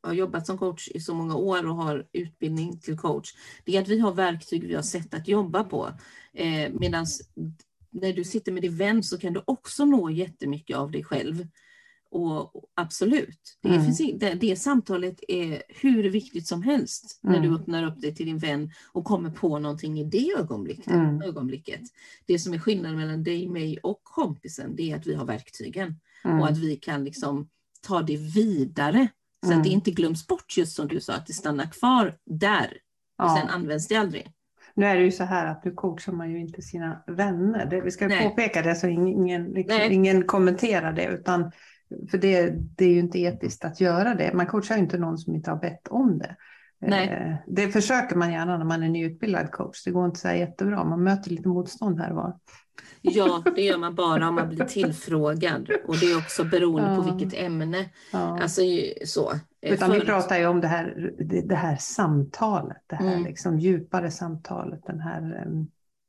har 0.03 0.13
jobbat 0.13 0.47
som 0.47 0.57
coach 0.57 0.87
i 0.87 0.99
så 0.99 1.13
många 1.13 1.35
år 1.35 1.67
och 1.67 1.75
har 1.75 2.07
utbildning 2.13 2.79
till 2.79 2.97
coach, 2.97 3.33
det 3.65 3.77
är 3.77 3.81
att 3.81 3.87
vi 3.87 3.99
har 3.99 4.13
verktyg, 4.13 4.63
vi 4.67 4.75
har 4.75 4.81
sätt 4.81 5.13
att 5.13 5.27
jobba 5.27 5.63
på. 5.63 5.89
Eh, 6.33 6.71
Medan 6.73 7.05
när 7.91 8.13
du 8.13 8.23
sitter 8.23 8.51
med 8.51 8.61
din 8.61 8.77
vän 8.77 9.03
så 9.03 9.17
kan 9.17 9.33
du 9.33 9.41
också 9.45 9.85
nå 9.85 10.09
jättemycket 10.09 10.77
av 10.77 10.91
dig 10.91 11.03
själv. 11.03 11.47
Och 12.11 12.51
absolut, 12.75 13.57
det, 13.61 13.69
Mm. 13.69 13.85
finns, 13.85 14.19
det, 14.19 14.33
det 14.33 14.55
samtalet 14.55 15.19
är 15.27 15.63
hur 15.69 16.09
viktigt 16.09 16.47
som 16.47 16.61
helst 16.63 17.19
när 17.23 17.39
du 17.39 17.47
Mm. 17.47 17.55
öppnar 17.55 17.83
upp 17.83 18.01
dig 18.01 18.15
till 18.15 18.25
din 18.25 18.37
vän 18.37 18.71
och 18.91 19.05
kommer 19.05 19.29
på 19.29 19.59
någonting 19.59 19.99
i 19.99 20.03
det 20.03 20.31
ögonblicket. 20.37 20.87
Mm. 20.87 21.21
ögonblicket. 21.21 21.81
Det 22.25 22.39
som 22.39 22.53
är 22.53 22.59
skillnaden 22.59 22.97
mellan 22.97 23.23
dig, 23.23 23.47
mig 23.47 23.77
och 23.77 23.99
kompisen, 24.03 24.75
det 24.75 24.91
är 24.91 24.95
att 24.95 25.07
vi 25.07 25.13
har 25.15 25.25
verktygen 25.25 25.95
Mm. 26.23 26.39
och 26.39 26.47
att 26.47 26.57
vi 26.57 26.75
kan 26.75 27.03
liksom 27.03 27.49
ta 27.81 28.01
det 28.01 28.17
vidare. 28.17 29.07
Så 29.45 29.47
Mm. 29.47 29.57
att 29.57 29.63
det 29.63 29.69
inte 29.69 29.91
glöms 29.91 30.27
bort 30.27 30.57
just 30.57 30.75
som 30.75 30.87
du 30.87 31.01
sa, 31.01 31.13
att 31.13 31.27
det 31.27 31.33
stannar 31.33 31.65
kvar 31.65 32.17
där 32.25 32.65
och 33.17 33.25
Ja. 33.25 33.37
sen 33.39 33.49
används 33.49 33.87
det 33.87 33.95
aldrig. 33.95 34.27
Nu 34.73 34.85
är 34.85 34.95
det 34.95 35.01
ju 35.03 35.11
så 35.11 35.23
här 35.23 35.45
att 35.45 35.65
nu 35.65 35.71
coachar 35.71 36.11
man 36.13 36.31
ju 36.31 36.39
inte 36.39 36.61
sina 36.61 37.03
vänner. 37.07 37.65
Det, 37.65 37.81
vi 37.81 37.91
ska 37.91 38.07
Nej. 38.07 38.29
påpeka 38.29 38.61
det 38.61 38.75
så 38.75 38.87
ingen, 38.87 39.45
liksom, 39.45 39.81
ingen 39.81 40.23
kommenterar 40.23 40.93
det. 40.93 41.05
Utan, 41.05 41.51
för 42.11 42.17
det, 42.17 42.53
det 42.77 42.85
är 42.85 42.89
ju 42.89 42.99
inte 42.99 43.19
etiskt 43.19 43.65
att 43.65 43.81
göra 43.81 44.15
det. 44.15 44.33
Man 44.33 44.45
coachar 44.47 44.75
ju 44.75 44.81
inte 44.81 44.97
någon 44.97 45.17
som 45.17 45.35
inte 45.35 45.51
har 45.51 45.57
bett 45.57 45.87
om 45.87 46.17
det. 46.19 46.35
Nej. 46.81 47.07
Eh, 47.09 47.35
Det 47.47 47.69
försöker 47.69 48.15
man 48.15 48.31
gärna 48.31 48.57
när 48.57 48.65
man 48.65 48.83
är 48.83 48.89
nyutbildad 48.89 49.51
coach. 49.51 49.83
Det 49.85 49.91
går 49.91 50.05
inte 50.05 50.19
så 50.19 50.27
jättebra. 50.27 50.83
Man 50.83 51.03
möter 51.03 51.29
lite 51.31 51.47
motstånd 51.47 51.99
här 51.99 52.09
och 52.09 52.15
var. 52.15 52.39
Ja, 53.01 53.43
det 53.55 53.61
gör 53.61 53.77
man 53.77 53.95
bara 53.95 54.29
om 54.29 54.35
man 54.35 54.49
blir 54.49 54.65
tillfrågad 54.65 55.69
och 55.87 55.97
det 55.97 56.05
är 56.11 56.17
också 56.17 56.43
beroende 56.43 56.95
på 56.95 57.07
Ja. 57.09 57.15
vilket 57.15 57.39
ämne. 57.39 57.89
Ja. 58.13 58.41
Alltså 58.41 58.61
så. 59.05 59.31
Eh, 59.61 59.73
Utan 59.73 59.91
vi 59.91 59.99
pratar 59.99 60.37
ju 60.39 60.47
om 60.47 60.61
det 60.61 60.67
här, 60.67 61.11
det, 61.45 61.55
här 61.55 61.77
samtalet, 61.79 62.77
det 62.87 62.95
här 62.95 63.11
Mm. 63.11 63.23
liksom 63.23 63.59
djupare 63.59 64.11
samtalet, 64.11 64.81
den 64.85 64.99
här 64.99 65.43
um, 65.47 65.67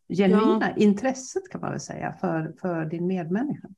genuina 0.09 0.77
intresset 0.77 1.43
kan 1.51 1.61
man 1.61 1.71
väl 1.71 1.81
säga 1.81 2.15
för, 2.21 2.55
för 2.61 2.85
din 2.85 3.07
medmänniska. 3.07 3.69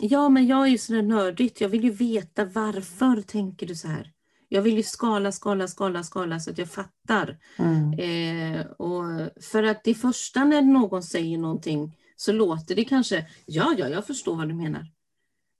Ja, 0.00 0.28
men 0.28 0.46
jag 0.46 0.62
är 0.66 0.70
ju 0.70 0.78
sådär 0.78 1.02
nördigt. 1.02 1.60
Jag 1.60 1.68
vill 1.68 1.84
ju 1.84 1.90
veta 1.90 2.44
varför 2.44 3.22
tänker 3.22 3.66
du 3.66 3.74
så 3.74 3.88
här. 3.88 4.12
Jag 4.48 4.62
vill 4.62 4.76
ju 4.76 4.82
skala, 4.82 5.32
skala, 5.32 5.68
skala, 5.68 6.02
skala 6.02 6.40
så 6.40 6.50
att 6.50 6.58
jag 6.58 6.70
fattar. 6.70 7.38
Mm. 7.58 7.92
Eh, 7.92 8.66
och 8.66 9.04
för 9.42 9.62
att 9.62 9.84
det 9.84 9.94
första 9.94 10.44
när 10.44 10.62
någon 10.62 11.02
säger 11.02 11.38
någonting 11.38 11.96
så 12.16 12.32
låter 12.32 12.74
det 12.74 12.84
kanske, 12.84 13.26
ja, 13.46 13.74
ja, 13.78 13.88
jag 13.88 14.06
förstår 14.06 14.36
vad 14.36 14.48
du 14.48 14.54
menar. 14.54 14.86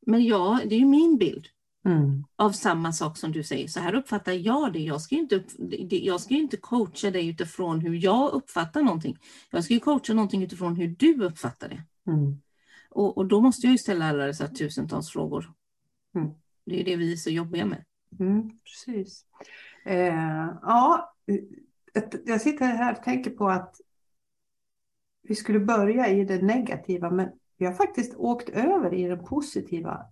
Men 0.07 0.25
ja, 0.25 0.61
det 0.64 0.75
är 0.75 0.79
ju 0.79 0.87
min 0.87 1.18
bild 1.18 1.46
Mm. 1.87 2.25
av 2.37 2.53
samma 2.53 2.92
sak 2.92 3.18
som 3.18 3.33
du 3.33 3.42
säger. 3.42 3.68
Så 3.68 3.81
här 3.81 3.94
uppfattar 3.94 4.33
jag 4.33 4.72
det. 4.72 4.79
Jag 4.79 5.01
ska 5.01 5.14
ju 5.14 5.20
inte, 5.20 5.44
jag 5.90 6.20
ska 6.20 6.35
inte 6.35 6.57
coacha 6.57 7.11
dig 7.11 7.29
utifrån 7.29 7.81
hur 7.81 8.05
jag 8.05 8.33
uppfattar 8.33 8.83
någonting. 8.83 9.18
Jag 9.51 9.64
ska 9.64 9.75
ju 9.75 9.81
coacha 9.81 10.14
någonting 10.14 10.42
utifrån 10.42 10.77
hur 10.77 10.88
du 10.99 11.25
uppfattar 11.25 11.68
det. 11.68 11.83
Mm. 12.12 12.37
Och, 12.90 13.18
och 13.18 13.27
då 13.27 13.40
måste 13.40 13.66
jag 13.66 13.72
ju 13.72 13.79
ställa 13.79 14.09
alla 14.09 14.27
dessa 14.27 14.49
tusentals 14.49 15.11
frågor. 15.11 15.53
Mm. 16.14 16.31
Det 16.66 16.81
är 16.81 16.85
det 16.85 16.96
vi 16.96 17.12
är 17.12 17.16
så 17.16 17.31
jobbiga 17.31 17.64
med. 17.64 17.85
Mm, 18.21 18.51
precis. 18.64 19.25
Eh, 19.85 20.49
ja, 20.62 21.14
jag 22.25 22.40
sitter 22.40 22.66
här 22.66 22.92
och 22.97 23.03
tänker 23.03 23.31
på 23.31 23.49
att 23.49 23.81
vi 25.23 25.35
skulle 25.35 25.61
börja 25.61 26.09
i 26.09 26.25
det 26.25 26.42
negativa, 26.42 27.11
men 27.11 27.29
vi 27.59 27.66
har 27.66 27.73
faktiskt 27.73 28.14
åkt 28.16 28.49
över 28.49 28.95
i 28.95 29.09
det 29.09 29.16
positiva 29.16 30.07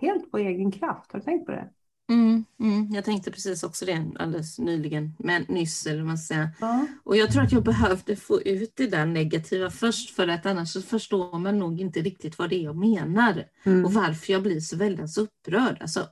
helt 0.00 0.30
på 0.30 0.38
egen 0.38 0.72
kraft. 0.72 1.12
Har 1.12 1.18
du 1.18 1.24
tänkt 1.24 1.46
på 1.46 1.52
det? 1.52 1.68
Mm, 2.10 2.44
mm, 2.60 2.88
jag 2.92 3.04
tänkte 3.04 3.30
precis 3.30 3.62
också 3.62 3.84
det 3.84 4.10
alldeles 4.18 4.58
nyligen, 4.58 5.14
men 5.18 5.42
nyss 5.48 5.86
eller 5.86 6.04
man 6.04 6.18
ska 6.18 6.34
säga. 6.34 6.50
Ja. 6.60 6.86
Och 7.04 7.16
jag 7.16 7.32
tror 7.32 7.42
att 7.42 7.52
jag 7.52 7.64
behövde 7.64 8.16
få 8.16 8.42
ut 8.42 8.72
det 8.76 8.86
där 8.86 9.06
negativa 9.06 9.70
först 9.70 10.10
för 10.10 10.28
att 10.28 10.46
annars 10.46 10.72
så 10.72 10.82
förstår 10.82 11.38
man 11.38 11.58
nog 11.58 11.80
inte 11.80 12.00
riktigt 12.00 12.38
vad 12.38 12.50
det 12.50 12.56
är 12.56 12.64
jag 12.64 12.76
menar 12.76 13.44
Mm. 13.64 13.84
och 13.84 13.92
varför 13.92 14.32
jag 14.32 14.42
blir 14.42 14.60
så 14.60 14.76
väldigt 14.76 15.18
upprörd. 15.18 15.78
Alltså, 15.80 16.06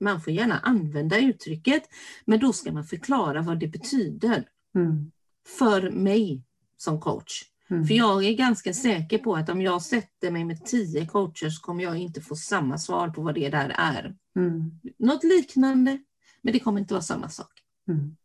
man 0.00 0.20
får 0.20 0.32
gärna 0.32 0.58
använda 0.58 1.18
uttrycket, 1.18 1.82
men 2.24 2.40
då 2.40 2.52
ska 2.52 2.72
man 2.72 2.84
förklara 2.84 3.42
vad 3.42 3.60
det 3.60 3.68
betyder 3.68 4.48
Mm. 4.74 5.12
för 5.58 5.90
mig 5.90 6.42
som 6.76 7.00
coach. 7.00 7.42
Mm. 7.68 7.84
För 7.86 7.94
jag 7.94 8.24
är 8.24 8.34
ganska 8.34 8.74
säker 8.74 9.18
på 9.18 9.36
att 9.36 9.48
om 9.48 9.62
jag 9.62 9.82
sätter 9.82 10.30
mig 10.30 10.44
med 10.44 10.64
tio 10.64 11.06
coacher 11.06 11.50
så 11.50 11.62
kommer 11.62 11.84
jag 11.84 11.96
inte 11.96 12.20
få 12.20 12.36
samma 12.36 12.78
svar 12.78 13.08
på 13.08 13.22
vad 13.22 13.34
det 13.34 13.48
där 13.48 13.74
är. 13.78 14.16
Mm. 14.36 14.80
Något 14.98 15.24
liknande, 15.24 15.98
men 16.42 16.52
det 16.52 16.60
kommer 16.60 16.80
inte 16.80 16.94
vara 16.94 17.02
samma 17.02 17.28
sak. 17.28 17.52
Mm. 17.88 18.16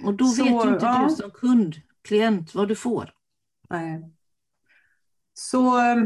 Och 0.00 0.14
då 0.14 0.24
Så, 0.24 0.44
vet 0.44 0.52
ju 0.52 0.72
inte 0.72 0.86
ja. 0.86 1.06
du 1.08 1.14
som 1.14 1.30
kund, 1.30 1.74
klient, 2.02 2.54
vad 2.54 2.68
du 2.68 2.74
får. 2.74 3.12
Nej. 3.70 4.10
Så 5.34 5.78
eh, 5.78 5.96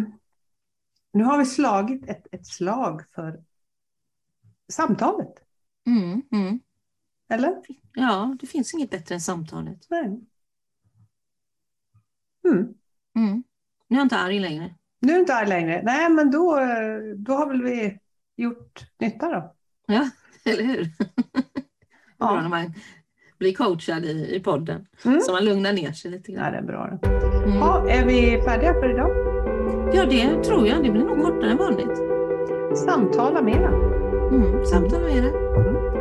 nu 1.13 1.25
har 1.25 1.39
vi 1.39 1.47
slagit 1.47 2.09
ett, 2.09 2.27
ett 2.33 2.47
slag 2.47 3.05
för 3.15 3.45
samtalet, 4.71 5.35
Mm, 5.87 6.23
mm. 6.33 6.61
eller? 7.33 7.55
Ja, 7.95 8.37
det 8.41 8.47
finns 8.47 8.75
inget 8.75 8.91
bättre 8.91 9.15
än 9.15 9.21
samtalet. 9.21 9.87
Nej. 9.91 10.21
Mm. 12.49 12.75
Mm. 13.17 13.43
Nu 13.89 13.97
är 13.97 14.01
jag 14.01 14.05
inte 14.05 14.17
arg 14.19 14.39
längre. 14.39 14.75
Nu 15.01 15.13
är 15.13 15.15
du 15.15 15.21
inte 15.21 15.35
arg 15.35 15.49
längre. 15.49 15.83
Nej, 15.85 16.11
men 16.11 16.31
då, 16.31 16.59
då 17.17 17.33
har 17.33 17.47
väl 17.49 17.63
vi 17.63 17.99
gjort 18.37 18.81
nytta 18.99 19.29
då. 19.31 19.55
Ja, 19.87 20.11
eller 20.45 20.63
hur? 20.65 20.81
Är 20.81 20.89
bra 22.19 22.43
när 22.43 22.49
man 22.49 22.75
blir 23.39 23.55
coachad 23.55 24.05
i, 24.05 24.37
i 24.37 24.41
podden. 24.41 24.87
Mm. 25.05 25.21
Så 25.21 25.33
man 25.33 25.45
lugnar 25.45 25.73
ner 25.73 25.93
sig 25.93 26.11
lite 26.11 26.33
grann. 26.33 26.45
Ja, 26.45 26.51
det 26.51 26.59
är 26.59 26.63
bra. 26.63 26.87
Mm. 27.47 27.57
Ja, 27.59 27.91
är 27.91 28.07
vi 28.07 28.43
färdiga 28.43 28.73
för 28.73 28.91
idag? 28.95 29.11
Ja, 29.95 30.05
det 30.05 30.45
tror 30.45 30.67
jag. 30.69 30.85
Det 30.85 30.91
blir 30.91 31.05
nog 31.05 31.23
kortare 31.25 31.51
än 31.51 31.57
vanligt. 31.57 32.20
Samtala 32.75 33.43
mera. 33.43 33.71
Mm. 34.31 34.65
Samtala 34.65 35.05
med 35.05 35.25
er. 35.25 36.00